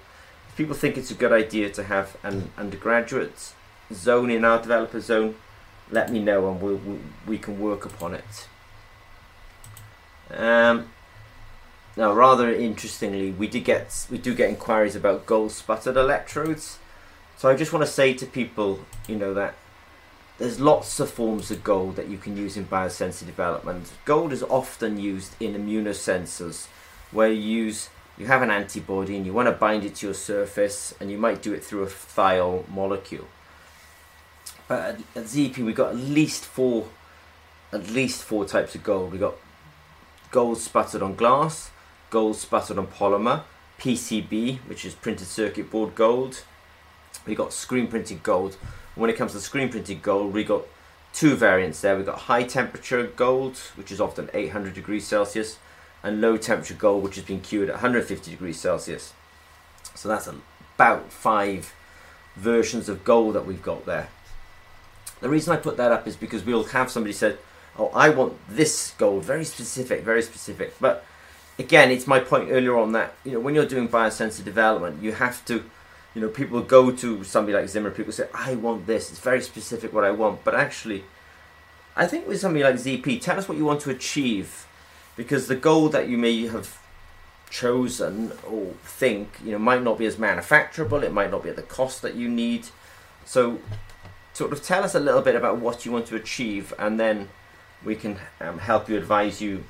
if 0.49 0.57
people 0.57 0.75
think 0.75 0.99
it's 0.99 1.11
a 1.11 1.15
good 1.15 1.33
idea 1.33 1.71
to 1.71 1.85
have 1.85 2.17
an 2.23 2.51
undergraduate 2.59 3.55
zone 3.93 4.31
in 4.31 4.45
our 4.45 4.61
developer 4.61 5.01
zone, 5.01 5.37
let 5.91 6.13
me 6.13 6.21
know 6.21 6.51
and 6.51 6.61
we'll, 6.61 6.81
we, 7.27 7.39
can 7.39 7.59
work 7.59 7.85
upon 7.85 8.15
it. 8.15 8.49
Um, 10.31 10.91
now, 11.97 12.13
rather 12.13 12.55
interestingly, 12.55 13.33
we 13.33 13.49
did 13.49 13.65
get 13.65 14.07
we 14.11 14.19
do 14.19 14.35
get 14.35 14.51
inquiries 14.51 14.95
about 14.95 15.25
gold 15.25 15.53
sputtered 15.53 15.97
electrodes. 15.97 16.79
So 17.39 17.49
I 17.49 17.57
just 17.57 17.73
want 17.73 17.85
to 17.87 17.91
say 17.91 18.13
to 18.13 18.27
people, 18.27 18.81
you 19.09 19.17
know, 19.17 19.33
that 19.33 19.55
there's 20.41 20.59
lots 20.59 20.99
of 20.99 21.11
forms 21.11 21.51
of 21.51 21.63
gold 21.63 21.97
that 21.97 22.09
you 22.09 22.17
can 22.17 22.35
use 22.35 22.57
in 22.57 22.65
biosensor 22.65 23.27
development. 23.27 23.93
Gold 24.07 24.33
is 24.33 24.43
often 24.43 24.99
used 24.99 25.37
in 25.39 25.55
immunosensors, 25.55 26.67
where 27.13 27.31
you 27.31 27.65
use 27.65 27.91
you 28.17 28.27
have 28.27 28.41
an 28.43 28.51
antibody 28.51 29.17
and 29.17 29.25
you 29.25 29.35
want 29.35 29.49
to 29.49 29.53
bind 29.53 29.85
it 29.85 29.97
to 29.97 30.07
your 30.07 30.15
surface, 30.15 30.95
and 30.99 31.11
you 31.11 31.19
might 31.19 31.43
do 31.43 31.53
it 31.53 31.63
through 31.63 31.83
a 31.83 31.87
thiol 31.87 32.67
molecule. 32.69 33.29
But 34.67 34.81
at, 34.81 35.01
at 35.15 35.25
ZP, 35.25 35.59
we've 35.59 35.75
got 35.75 35.91
at 35.91 35.97
least 35.97 36.47
four, 36.47 36.89
at 37.71 37.91
least 37.91 38.25
four 38.25 38.47
types 38.47 38.75
of 38.75 38.83
gold. 38.83 39.13
We've 39.13 39.21
got 39.21 39.35
gold 40.31 40.59
sputtered 40.59 41.03
on 41.03 41.17
glass, 41.17 41.71
gold 42.09 42.37
sputtered 42.37 42.79
on 42.79 42.87
polymer, 42.87 43.43
PCB, 43.79 44.61
which 44.61 44.87
is 44.87 44.95
printed 44.95 45.27
circuit 45.27 45.71
board 45.71 45.95
gold. 45.95 46.45
We 47.27 47.35
got 47.35 47.53
screen 47.53 47.87
printed 47.87 48.23
gold. 48.23 48.57
When 48.95 49.11
it 49.11 49.17
comes 49.17 49.33
to 49.33 49.41
screen 49.41 49.69
printed 49.69 50.03
gold, 50.03 50.33
we 50.33 50.45
got 50.45 50.65
two 51.13 51.37
variants 51.37 51.81
there. 51.81 51.97
We've 51.97 52.07
got 52.07 52.21
high 52.21 52.45
temperature 52.45 53.07
gold, 53.07 53.57
which 53.77 53.93
is 53.93 54.01
often 54.01 54.31
800 54.33 54.75
degrees 54.75 55.07
Celsius, 55.07 55.59
and 56.03 56.21
low 56.21 56.37
temperature 56.37 56.75
gold, 56.75 57.03
which 57.03 57.17
has 57.17 57.25
been 57.25 57.41
cured 57.41 57.69
at 57.69 57.77
150 57.77 58.31
degrees 58.31 58.59
Celsius. 58.59 59.13
So 59.95 60.09
that's 60.09 60.29
about 60.77 61.13
five 61.13 61.75
versions 62.37 62.89
of 62.89 63.05
gold 63.05 63.35
that 63.35 63.47
we've 63.47 63.63
got 63.63 63.87
there. 63.87 64.09
The 65.21 65.29
reason 65.29 65.53
I 65.53 65.57
put 65.57 65.77
that 65.77 65.93
up 65.93 66.07
is 66.09 66.17
because 66.17 66.45
we'll 66.45 66.65
have 66.65 66.91
somebody 66.91 67.13
said, 67.13 67.39
"Oh, 67.79 67.91
I 67.95 68.09
want 68.09 68.35
this 68.49 68.95
gold, 68.97 69.25
very 69.25 69.45
specific, 69.45 70.03
very 70.03 70.23
specific." 70.23 70.75
But 70.81 71.05
again, 71.59 71.91
it's 71.91 72.07
my 72.07 72.21
point 72.21 72.49
earlier 72.51 72.79
on 72.79 72.93
that 72.93 73.15
you 73.25 73.33
know 73.33 73.41
when 73.41 73.55
you're 73.55 73.67
doing 73.67 73.89
biosensor 73.89 74.43
development, 74.43 75.03
you 75.03 75.13
have 75.13 75.45
to, 75.47 75.65
you 76.15 76.21
know, 76.21 76.29
people 76.29 76.61
go 76.61 76.91
to 76.91 77.25
somebody 77.25 77.57
like 77.57 77.69
Zimmer, 77.69 77.91
people 77.91 78.13
say, 78.13 78.29
"I 78.35 78.55
want 78.55 78.87
this. 78.87 79.11
It's 79.11 79.21
very 79.21 79.43
specific 79.43 79.93
what 79.93 80.05
I 80.05 80.11
want." 80.11 80.45
But 80.45 80.55
actually, 80.55 81.05
I 81.97 82.07
think 82.07 82.27
with 82.27 82.41
somebody 82.41 82.65
like 82.65 82.77
ZP, 82.77 83.21
tell 83.21 83.39
us 83.39 83.49
what 83.49 83.59
you 83.59 83.65
want 83.65 83.81
to 83.83 83.91
achieve 83.91 84.67
because 85.17 85.49
the 85.49 85.57
goal 85.57 85.89
that 85.91 86.09
you 86.09 86.19
may 86.19 86.47
have 86.47 86.79
chosen 87.51 88.33
or 88.47 88.75
think 88.85 89.29
you 89.45 89.51
know 89.51 89.59
might 89.59 89.83
not 89.83 89.99
be 89.99 90.07
as 90.07 90.17
manufacturable 90.17 91.03
it 91.03 91.13
might 91.13 91.33
not 91.33 91.43
be 91.43 91.49
at 91.49 91.57
the 91.57 91.63
cost 91.63 92.01
that 92.01 92.15
you 92.15 92.29
need 92.29 92.65
so 93.25 93.59
sort 94.33 94.53
of 94.53 94.63
tell 94.63 94.85
us 94.85 94.95
a 94.95 95.01
little 95.01 95.21
bit 95.21 95.35
about 95.35 95.59
what 95.59 95.85
you 95.85 95.91
want 95.91 96.07
to 96.07 96.15
achieve 96.15 96.73
and 96.79 97.01
then 97.01 97.29
we 97.85 97.95
can 97.97 98.19
um, 98.41 98.59
help 98.59 98.89
you, 98.89 98.97
advise 98.97 99.41
you. 99.41 99.65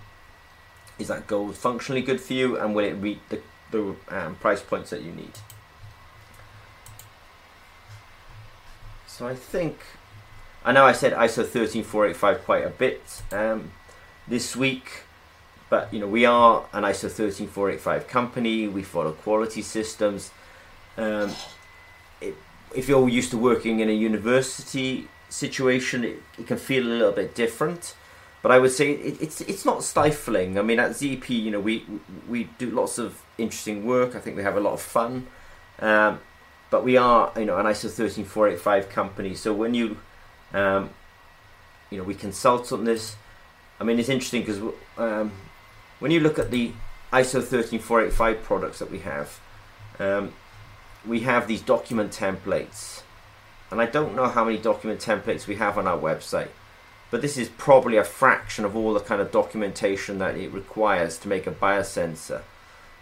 Is 0.98 1.08
that 1.08 1.26
goal 1.26 1.52
functionally 1.52 2.02
good 2.02 2.20
for 2.20 2.34
you, 2.34 2.58
and 2.58 2.74
will 2.74 2.84
it 2.84 2.98
meet 2.98 3.26
the, 3.28 3.40
the 3.70 3.94
um, 4.08 4.34
price 4.36 4.60
points 4.60 4.90
that 4.90 5.02
you 5.02 5.12
need? 5.12 5.32
So 9.20 9.28
I 9.28 9.34
think 9.34 9.76
I 10.64 10.72
know 10.72 10.86
I 10.86 10.92
said 10.92 11.12
ISO 11.12 11.46
13485 11.46 12.42
quite 12.46 12.64
a 12.64 12.70
bit 12.70 13.22
um, 13.32 13.70
this 14.26 14.56
week, 14.56 15.02
but 15.68 15.92
you 15.92 16.00
know 16.00 16.06
we 16.06 16.24
are 16.24 16.64
an 16.72 16.84
ISO 16.84 17.10
13485 17.10 18.08
company. 18.08 18.66
We 18.66 18.82
follow 18.82 19.12
quality 19.12 19.60
systems. 19.60 20.30
Um, 20.96 21.32
it, 22.22 22.34
if 22.74 22.88
you're 22.88 23.06
used 23.10 23.30
to 23.32 23.36
working 23.36 23.80
in 23.80 23.90
a 23.90 23.92
university 23.92 25.06
situation, 25.28 26.02
it, 26.02 26.22
it, 26.38 26.46
can 26.46 26.56
feel 26.56 26.84
a 26.84 26.88
little 26.88 27.12
bit 27.12 27.34
different. 27.34 27.94
But 28.40 28.52
I 28.52 28.58
would 28.58 28.72
say 28.72 28.92
it, 28.92 29.20
it's 29.20 29.42
it's 29.42 29.66
not 29.66 29.82
stifling. 29.82 30.58
I 30.58 30.62
mean, 30.62 30.80
at 30.80 30.92
ZP, 30.92 31.28
you 31.28 31.50
know, 31.50 31.60
we 31.60 31.84
we 32.26 32.44
do 32.56 32.70
lots 32.70 32.96
of 32.96 33.20
interesting 33.36 33.84
work. 33.84 34.16
I 34.16 34.18
think 34.18 34.38
we 34.38 34.44
have 34.44 34.56
a 34.56 34.60
lot 34.60 34.72
of 34.72 34.80
fun. 34.80 35.26
Um, 35.78 36.20
but 36.70 36.84
we 36.84 36.96
are, 36.96 37.32
you 37.36 37.44
know, 37.44 37.58
an 37.58 37.66
ISO 37.66 37.90
13485 37.90 38.88
company. 38.88 39.34
So 39.34 39.52
when 39.52 39.74
you, 39.74 39.98
um, 40.52 40.90
you 41.90 41.98
know, 41.98 42.04
we 42.04 42.14
consult 42.14 42.72
on 42.72 42.84
this. 42.84 43.16
I 43.80 43.84
mean, 43.84 43.98
it's 43.98 44.08
interesting 44.08 44.42
because 44.42 44.60
um, 44.96 45.32
when 45.98 46.10
you 46.10 46.20
look 46.20 46.38
at 46.38 46.50
the 46.50 46.72
ISO 47.12 47.42
13485 47.42 48.42
products 48.42 48.78
that 48.78 48.90
we 48.90 49.00
have, 49.00 49.40
um, 49.98 50.32
we 51.06 51.20
have 51.20 51.48
these 51.48 51.62
document 51.62 52.12
templates, 52.12 53.02
and 53.70 53.80
I 53.80 53.86
don't 53.86 54.14
know 54.14 54.28
how 54.28 54.44
many 54.44 54.58
document 54.58 55.00
templates 55.00 55.46
we 55.46 55.56
have 55.56 55.78
on 55.78 55.86
our 55.86 55.98
website, 55.98 56.48
but 57.10 57.22
this 57.22 57.36
is 57.36 57.48
probably 57.48 57.96
a 57.96 58.04
fraction 58.04 58.64
of 58.64 58.76
all 58.76 58.94
the 58.94 59.00
kind 59.00 59.20
of 59.20 59.32
documentation 59.32 60.18
that 60.18 60.36
it 60.36 60.52
requires 60.52 61.18
to 61.18 61.28
make 61.28 61.46
a 61.46 61.50
biosensor. 61.50 62.42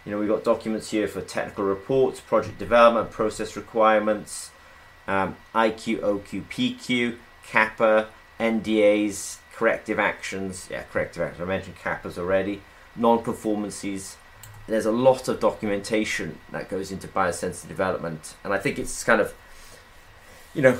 You 0.09 0.15
know, 0.15 0.21
we've 0.21 0.29
got 0.29 0.43
documents 0.43 0.89
here 0.89 1.07
for 1.07 1.21
technical 1.21 1.65
reports, 1.65 2.19
project 2.19 2.57
development, 2.57 3.11
process 3.11 3.55
requirements, 3.55 4.49
um, 5.07 5.35
IQ, 5.53 5.99
OQ, 5.99 6.45
PQ, 6.45 7.17
CAPA, 7.45 8.07
NDAs, 8.39 9.37
corrective 9.53 9.99
actions. 9.99 10.67
Yeah, 10.71 10.81
corrective 10.91 11.21
actions. 11.21 11.43
I 11.43 11.45
mentioned 11.45 11.75
CAPAs 11.75 12.17
already. 12.17 12.63
Non-performances. 12.95 14.17
There's 14.65 14.87
a 14.87 14.91
lot 14.91 15.27
of 15.27 15.39
documentation 15.39 16.39
that 16.51 16.69
goes 16.69 16.91
into 16.91 17.07
biosensor 17.07 17.67
development, 17.67 18.33
and 18.43 18.51
I 18.51 18.57
think 18.57 18.79
it's 18.79 19.03
kind 19.03 19.21
of, 19.21 19.35
you 20.55 20.63
know, 20.63 20.79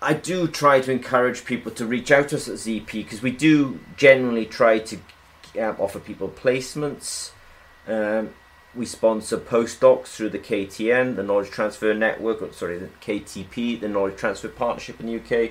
I 0.00 0.14
do 0.14 0.46
try 0.46 0.80
to 0.80 0.92
encourage 0.92 1.44
people 1.44 1.72
to 1.72 1.86
reach 1.86 2.12
out 2.12 2.28
to 2.28 2.36
us 2.36 2.46
at 2.46 2.54
ZP 2.54 2.86
because 2.92 3.20
we 3.20 3.32
do 3.32 3.80
generally 3.96 4.46
try 4.46 4.78
to 4.78 4.96
um, 5.60 5.74
offer 5.80 5.98
people 5.98 6.28
placements. 6.28 7.32
Um, 7.88 8.34
we 8.74 8.86
sponsor 8.86 9.36
postdocs 9.36 10.08
through 10.08 10.30
the 10.30 10.38
KTN, 10.38 11.16
the 11.16 11.22
Knowledge 11.22 11.50
Transfer 11.50 11.92
Network, 11.92 12.40
or 12.40 12.52
sorry, 12.52 12.78
the 12.78 12.88
KTP, 13.00 13.80
the 13.80 13.88
Knowledge 13.88 14.16
Transfer 14.16 14.48
Partnership 14.48 15.00
in 15.00 15.06
the 15.06 15.16
UK. 15.16 15.50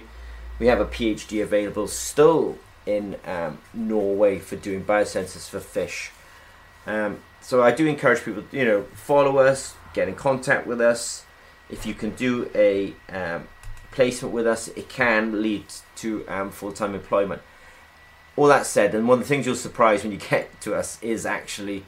We 0.57 0.67
have 0.67 0.79
a 0.79 0.85
PhD 0.85 1.43
available 1.43 1.87
still 1.87 2.57
in 2.85 3.17
um, 3.25 3.59
Norway 3.73 4.39
for 4.39 4.55
doing 4.55 4.83
biosensors 4.83 5.49
for 5.49 5.59
fish. 5.59 6.11
Um, 6.87 7.19
so 7.41 7.61
I 7.61 7.71
do 7.71 7.85
encourage 7.87 8.23
people, 8.23 8.43
you 8.51 8.65
know, 8.65 8.83
follow 8.93 9.37
us, 9.37 9.75
get 9.93 10.07
in 10.07 10.15
contact 10.15 10.65
with 10.65 10.81
us. 10.81 11.25
If 11.69 11.85
you 11.85 11.93
can 11.93 12.11
do 12.11 12.49
a 12.55 12.93
um, 13.09 13.47
placement 13.91 14.33
with 14.33 14.47
us, 14.47 14.69
it 14.69 14.89
can 14.89 15.41
lead 15.41 15.65
to 15.97 16.27
um, 16.27 16.51
full-time 16.51 16.95
employment. 16.95 17.41
All 18.35 18.47
that 18.47 18.65
said, 18.65 18.95
and 18.95 19.07
one 19.07 19.19
of 19.19 19.25
the 19.25 19.27
things 19.27 19.45
you'll 19.45 19.55
surprise 19.55 20.03
when 20.03 20.13
you 20.13 20.17
get 20.29 20.61
to 20.61 20.73
us 20.73 21.01
is 21.01 21.25
actually, 21.25 21.83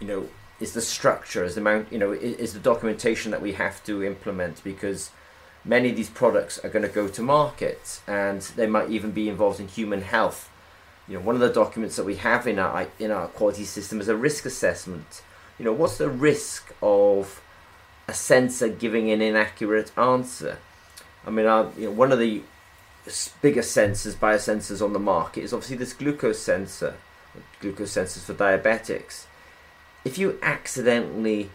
you 0.00 0.06
know, 0.06 0.28
is 0.62 0.72
the 0.74 0.80
structure, 0.80 1.44
is 1.44 1.56
the 1.56 1.60
amount, 1.60 1.92
you 1.92 1.98
know, 1.98 2.12
is 2.12 2.54
the 2.54 2.60
documentation 2.60 3.32
that 3.32 3.42
we 3.42 3.52
have 3.54 3.82
to 3.84 4.04
implement 4.04 4.62
because 4.62 5.10
many 5.64 5.90
of 5.90 5.96
these 5.96 6.08
products 6.08 6.58
are 6.64 6.68
going 6.68 6.86
to 6.86 6.88
go 6.88 7.08
to 7.08 7.20
market 7.20 8.00
and 8.06 8.42
they 8.56 8.66
might 8.66 8.88
even 8.88 9.10
be 9.10 9.28
involved 9.28 9.58
in 9.58 9.66
human 9.66 10.02
health. 10.02 10.48
You 11.08 11.14
know, 11.18 11.24
one 11.24 11.34
of 11.34 11.40
the 11.40 11.52
documents 11.52 11.96
that 11.96 12.04
we 12.04 12.14
have 12.16 12.46
in 12.46 12.60
our 12.60 12.86
in 13.00 13.10
our 13.10 13.26
quality 13.26 13.64
system 13.64 14.00
is 14.00 14.08
a 14.08 14.16
risk 14.16 14.46
assessment. 14.46 15.22
You 15.58 15.64
know, 15.64 15.72
what's 15.72 15.98
the 15.98 16.08
risk 16.08 16.72
of 16.80 17.42
a 18.06 18.14
sensor 18.14 18.68
giving 18.68 19.10
an 19.10 19.20
inaccurate 19.20 19.90
answer? 19.98 20.58
I 21.26 21.30
mean, 21.30 21.46
our, 21.46 21.70
you 21.76 21.86
know, 21.86 21.90
one 21.90 22.12
of 22.12 22.20
the 22.20 22.42
biggest 23.42 23.76
sensors, 23.76 24.14
biosensors 24.14 24.80
on 24.80 24.92
the 24.92 25.00
market 25.00 25.42
is 25.42 25.52
obviously 25.52 25.76
this 25.76 25.92
glucose 25.92 26.38
sensor, 26.38 26.94
glucose 27.60 27.94
sensors 27.94 28.22
for 28.22 28.34
diabetics 28.34 29.24
if 30.04 30.18
you 30.18 30.38
accidentally 30.42 31.50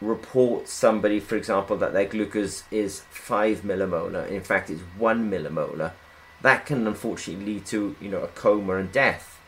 report 0.00 0.68
somebody, 0.68 1.20
for 1.20 1.36
example, 1.36 1.76
that 1.78 1.92
their 1.92 2.06
glucose 2.06 2.62
is 2.70 3.00
5 3.10 3.62
millimolar, 3.62 4.28
in 4.28 4.42
fact 4.42 4.70
it's 4.70 4.82
1 4.96 5.30
millimolar, 5.30 5.92
that 6.42 6.66
can 6.66 6.86
unfortunately 6.86 7.44
lead 7.44 7.66
to, 7.66 7.96
you 8.00 8.08
know, 8.08 8.22
a 8.22 8.28
coma 8.28 8.76
and 8.76 8.92
death. 8.92 9.40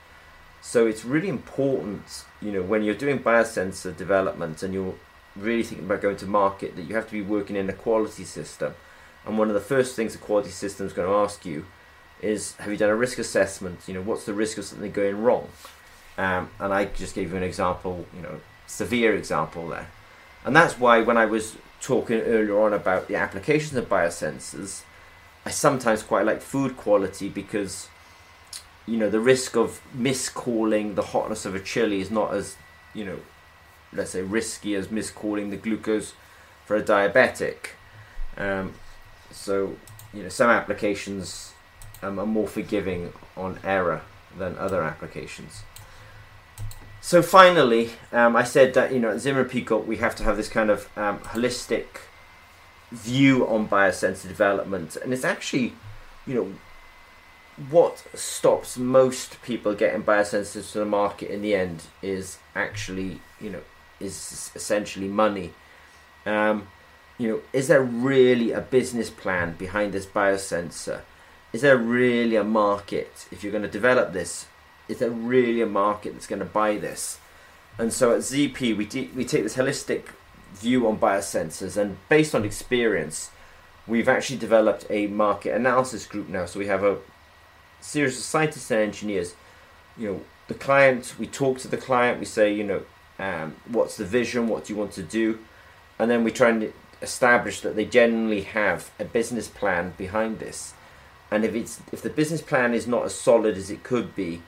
So 0.60 0.86
it's 0.86 1.04
really 1.04 1.28
important, 1.28 2.24
you 2.42 2.52
know, 2.52 2.62
when 2.62 2.82
you're 2.82 2.94
doing 2.94 3.20
biosensor 3.20 3.96
development 3.96 4.62
and 4.62 4.74
you're 4.74 4.94
really 5.36 5.62
thinking 5.62 5.86
about 5.86 6.02
going 6.02 6.16
to 6.16 6.26
market, 6.26 6.76
that 6.76 6.82
you 6.82 6.94
have 6.96 7.06
to 7.06 7.12
be 7.12 7.22
working 7.22 7.56
in 7.56 7.70
a 7.70 7.72
quality 7.72 8.24
system. 8.24 8.74
And 9.24 9.38
one 9.38 9.48
of 9.48 9.54
the 9.54 9.60
first 9.60 9.94
things 9.94 10.12
the 10.12 10.18
quality 10.18 10.50
system 10.50 10.86
is 10.86 10.92
going 10.92 11.08
to 11.08 11.14
ask 11.14 11.46
you 11.46 11.66
is, 12.20 12.56
have 12.56 12.70
you 12.70 12.76
done 12.76 12.90
a 12.90 12.96
risk 12.96 13.18
assessment? 13.18 13.80
You 13.86 13.94
know, 13.94 14.02
what's 14.02 14.24
the 14.24 14.34
risk 14.34 14.58
of 14.58 14.64
something 14.64 14.90
going 14.90 15.22
wrong? 15.22 15.48
Um, 16.18 16.50
and 16.58 16.72
I 16.72 16.86
just 16.86 17.14
gave 17.14 17.30
you 17.30 17.36
an 17.36 17.42
example, 17.42 18.06
you 18.14 18.22
know, 18.22 18.40
severe 18.66 19.14
example 19.14 19.68
there. 19.68 19.88
And 20.44 20.54
that's 20.54 20.78
why 20.78 21.02
when 21.02 21.16
I 21.16 21.26
was 21.26 21.56
talking 21.80 22.20
earlier 22.20 22.60
on 22.60 22.72
about 22.72 23.08
the 23.08 23.16
applications 23.16 23.74
of 23.76 23.88
biosensors, 23.88 24.82
I 25.44 25.50
sometimes 25.50 26.02
quite 26.02 26.26
like 26.26 26.42
food 26.42 26.76
quality 26.76 27.28
because, 27.28 27.88
you 28.86 28.96
know, 28.98 29.08
the 29.08 29.20
risk 29.20 29.56
of 29.56 29.80
miscalling 29.94 30.94
the 30.94 31.02
hotness 31.02 31.46
of 31.46 31.54
a 31.54 31.60
chili 31.60 32.00
is 32.00 32.10
not 32.10 32.34
as, 32.34 32.56
you 32.94 33.04
know, 33.04 33.18
let's 33.92 34.10
say 34.10 34.22
risky 34.22 34.74
as 34.74 34.90
miscalling 34.90 35.50
the 35.50 35.56
glucose 35.56 36.12
for 36.66 36.76
a 36.76 36.82
diabetic. 36.82 37.70
Um, 38.36 38.74
so, 39.30 39.76
you 40.12 40.22
know, 40.22 40.28
some 40.28 40.50
applications 40.50 41.52
um, 42.02 42.18
are 42.18 42.26
more 42.26 42.46
forgiving 42.46 43.12
on 43.36 43.58
error 43.64 44.02
than 44.36 44.56
other 44.58 44.82
applications. 44.82 45.62
So 47.00 47.22
finally, 47.22 47.90
um, 48.12 48.36
I 48.36 48.44
said 48.44 48.74
that 48.74 48.92
you 48.92 49.00
know 49.00 49.10
at 49.10 49.20
Zimmer 49.20 49.44
Peacock 49.44 49.86
we 49.86 49.96
have 49.96 50.14
to 50.16 50.22
have 50.24 50.36
this 50.36 50.48
kind 50.48 50.70
of 50.70 50.88
um, 50.96 51.18
holistic 51.20 51.86
view 52.90 53.46
on 53.46 53.68
biosensor 53.68 54.28
development, 54.28 54.96
and 54.96 55.12
it's 55.12 55.24
actually, 55.24 55.72
you 56.26 56.34
know, 56.34 56.52
what 57.70 58.04
stops 58.14 58.76
most 58.76 59.40
people 59.42 59.74
getting 59.74 60.02
biosensors 60.02 60.72
to 60.72 60.78
the 60.78 60.84
market 60.84 61.30
in 61.30 61.42
the 61.42 61.54
end 61.54 61.84
is 62.02 62.38
actually, 62.54 63.20
you 63.40 63.50
know, 63.50 63.62
is 63.98 64.50
essentially 64.54 65.08
money. 65.08 65.52
Um, 66.26 66.68
you 67.18 67.28
know, 67.28 67.40
is 67.52 67.68
there 67.68 67.82
really 67.82 68.52
a 68.52 68.60
business 68.60 69.10
plan 69.10 69.54
behind 69.54 69.92
this 69.92 70.06
biosensor? 70.06 71.02
Is 71.52 71.62
there 71.62 71.76
really 71.76 72.36
a 72.36 72.44
market 72.44 73.26
if 73.30 73.42
you're 73.42 73.52
going 73.52 73.62
to 73.64 73.68
develop 73.68 74.12
this 74.12 74.46
is 74.90 74.98
there 74.98 75.10
really 75.10 75.62
a 75.62 75.66
market 75.66 76.12
that's 76.12 76.26
going 76.26 76.40
to 76.40 76.44
buy 76.44 76.76
this? 76.76 77.18
And 77.78 77.92
so 77.92 78.12
at 78.12 78.18
ZP, 78.18 78.76
we, 78.76 79.10
we 79.14 79.24
take 79.24 79.42
this 79.44 79.56
holistic 79.56 80.06
view 80.52 80.86
on 80.88 80.98
biosensors, 80.98 81.76
and 81.76 81.96
based 82.08 82.34
on 82.34 82.44
experience, 82.44 83.30
we've 83.86 84.08
actually 84.08 84.38
developed 84.38 84.84
a 84.90 85.06
market 85.06 85.54
analysis 85.54 86.06
group 86.06 86.28
now. 86.28 86.44
So 86.44 86.58
we 86.58 86.66
have 86.66 86.82
a 86.82 86.98
series 87.80 88.18
of 88.18 88.24
scientists 88.24 88.70
and 88.70 88.80
engineers. 88.80 89.34
You 89.96 90.08
know, 90.08 90.20
the 90.48 90.54
client, 90.54 91.14
we 91.18 91.26
talk 91.26 91.58
to 91.60 91.68
the 91.68 91.76
client, 91.76 92.18
we 92.18 92.26
say, 92.26 92.52
you 92.52 92.64
know, 92.64 92.82
um, 93.18 93.54
what's 93.68 93.96
the 93.96 94.04
vision, 94.04 94.48
what 94.48 94.64
do 94.64 94.72
you 94.72 94.78
want 94.78 94.92
to 94.92 95.02
do, 95.02 95.38
and 95.98 96.10
then 96.10 96.24
we 96.24 96.32
try 96.32 96.48
and 96.48 96.72
establish 97.00 97.60
that 97.60 97.76
they 97.76 97.84
generally 97.84 98.42
have 98.42 98.90
a 98.98 99.04
business 99.04 99.48
plan 99.48 99.94
behind 99.96 100.38
this. 100.38 100.74
And 101.30 101.44
if 101.44 101.54
it's 101.54 101.80
if 101.92 102.02
the 102.02 102.10
business 102.10 102.42
plan 102.42 102.74
is 102.74 102.86
not 102.86 103.04
as 103.04 103.14
solid 103.14 103.56
as 103.56 103.70
it 103.70 103.84
could 103.84 104.16
be, 104.16 104.42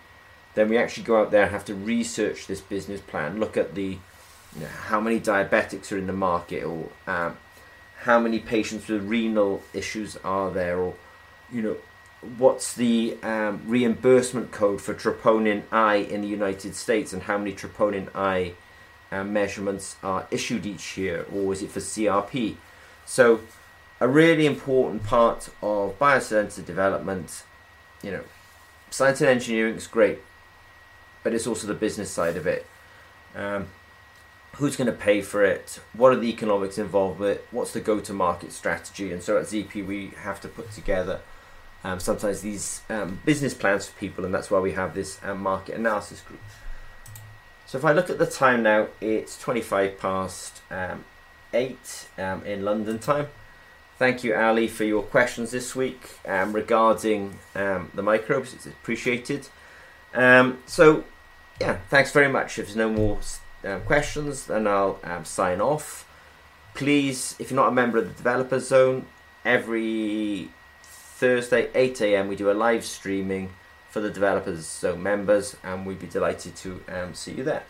then 0.54 0.68
we 0.68 0.76
actually 0.76 1.04
go 1.04 1.20
out 1.20 1.30
there 1.30 1.42
and 1.42 1.50
have 1.52 1.64
to 1.66 1.74
research 1.74 2.46
this 2.46 2.60
business 2.60 3.00
plan, 3.00 3.40
look 3.40 3.56
at 3.56 3.74
the 3.74 3.98
you 4.54 4.60
know, 4.60 4.66
how 4.66 5.00
many 5.00 5.18
diabetics 5.18 5.90
are 5.92 5.98
in 5.98 6.06
the 6.06 6.12
market, 6.12 6.62
or 6.62 6.90
um, 7.06 7.36
how 8.00 8.18
many 8.18 8.38
patients 8.38 8.88
with 8.88 9.02
renal 9.04 9.62
issues 9.72 10.16
are 10.18 10.50
there, 10.50 10.78
or 10.78 10.94
you 11.50 11.62
know 11.62 11.76
what's 12.38 12.74
the 12.74 13.16
um, 13.22 13.62
reimbursement 13.66 14.52
code 14.52 14.80
for 14.80 14.94
troponin 14.94 15.62
I 15.72 15.96
in 15.96 16.20
the 16.22 16.28
United 16.28 16.74
States, 16.74 17.12
and 17.12 17.22
how 17.22 17.38
many 17.38 17.52
troponin 17.52 18.08
I 18.14 18.52
um, 19.10 19.32
measurements 19.32 19.96
are 20.02 20.26
issued 20.30 20.66
each 20.66 20.96
year, 20.96 21.26
or 21.32 21.52
is 21.52 21.62
it 21.62 21.70
for 21.70 21.80
CRP? 21.80 22.56
So, 23.04 23.40
a 24.00 24.08
really 24.08 24.46
important 24.46 25.04
part 25.04 25.48
of 25.62 25.98
biosensor 25.98 26.64
development, 26.64 27.44
you 28.02 28.10
know, 28.10 28.24
science 28.90 29.20
and 29.20 29.30
engineering 29.30 29.76
is 29.76 29.86
great, 29.86 30.20
but 31.22 31.34
it's 31.34 31.46
also 31.46 31.66
the 31.66 31.74
business 31.74 32.10
side 32.10 32.36
of 32.36 32.46
it. 32.46 32.66
Um, 33.34 33.68
who's 34.56 34.76
going 34.76 34.86
to 34.86 34.92
pay 34.92 35.22
for 35.22 35.44
it? 35.44 35.80
What 35.92 36.12
are 36.12 36.16
the 36.16 36.28
economics 36.28 36.78
involved 36.78 37.20
with 37.20 37.30
it? 37.30 37.46
What's 37.50 37.72
the 37.72 37.80
go-to-market 37.80 38.52
strategy? 38.52 39.12
And 39.12 39.22
so 39.22 39.38
at 39.38 39.44
ZP, 39.46 39.86
we 39.86 40.12
have 40.22 40.40
to 40.42 40.48
put 40.48 40.72
together 40.72 41.20
um, 41.84 41.98
sometimes 41.98 42.42
these 42.42 42.82
um, 42.88 43.20
business 43.24 43.54
plans 43.54 43.88
for 43.88 43.98
people, 43.98 44.24
and 44.24 44.32
that's 44.32 44.50
why 44.50 44.60
we 44.60 44.72
have 44.72 44.94
this 44.94 45.18
um, 45.24 45.42
market 45.42 45.74
analysis 45.74 46.20
group. 46.20 46.40
So 47.66 47.78
if 47.78 47.84
I 47.84 47.92
look 47.92 48.10
at 48.10 48.18
the 48.18 48.26
time 48.26 48.62
now, 48.62 48.88
it's 49.00 49.40
25 49.40 49.98
past 49.98 50.60
um, 50.70 51.04
8 51.52 52.08
um, 52.18 52.44
in 52.44 52.64
London 52.64 52.98
time. 52.98 53.28
Thank 53.98 54.22
you, 54.22 54.34
Ali, 54.34 54.68
for 54.68 54.84
your 54.84 55.02
questions 55.02 55.50
this 55.52 55.74
week 55.76 56.18
regarding 56.26 57.38
the 57.54 58.02
microbes. 58.02 58.52
It's 58.52 58.66
appreciated. 58.66 59.48
So, 60.66 61.04
yeah, 61.60 61.78
thanks 61.88 62.12
very 62.12 62.28
much. 62.28 62.58
If 62.58 62.66
there's 62.66 62.76
no 62.76 62.90
more 62.90 63.18
questions, 63.86 64.46
then 64.46 64.66
I'll 64.66 64.98
sign 65.24 65.60
off. 65.60 66.08
Please, 66.74 67.36
if 67.38 67.50
you're 67.50 67.60
not 67.60 67.68
a 67.68 67.72
member 67.72 67.98
of 67.98 68.08
the 68.08 68.14
Developer 68.14 68.58
Zone, 68.58 69.06
every 69.44 70.50
Thursday, 70.82 71.68
8 71.74 72.00
a.m., 72.00 72.28
we 72.28 72.36
do 72.36 72.50
a 72.50 72.52
live 72.52 72.84
streaming 72.84 73.50
for 73.90 74.00
the 74.00 74.10
developers, 74.10 74.66
so 74.66 74.96
members, 74.96 75.56
and 75.62 75.84
we'd 75.84 76.00
be 76.00 76.06
delighted 76.06 76.56
to 76.56 76.82
um, 76.88 77.14
see 77.14 77.32
you 77.32 77.44
there. 77.44 77.64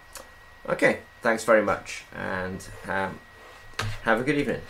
Okay, 0.69 1.01
thanks 1.21 1.45
very 1.45 1.63
much, 1.63 2.05
and 2.15 2.65
um, 2.87 3.19
have 4.05 4.21
a 4.21 4.23
good 4.23 4.39
evening. 4.39 4.61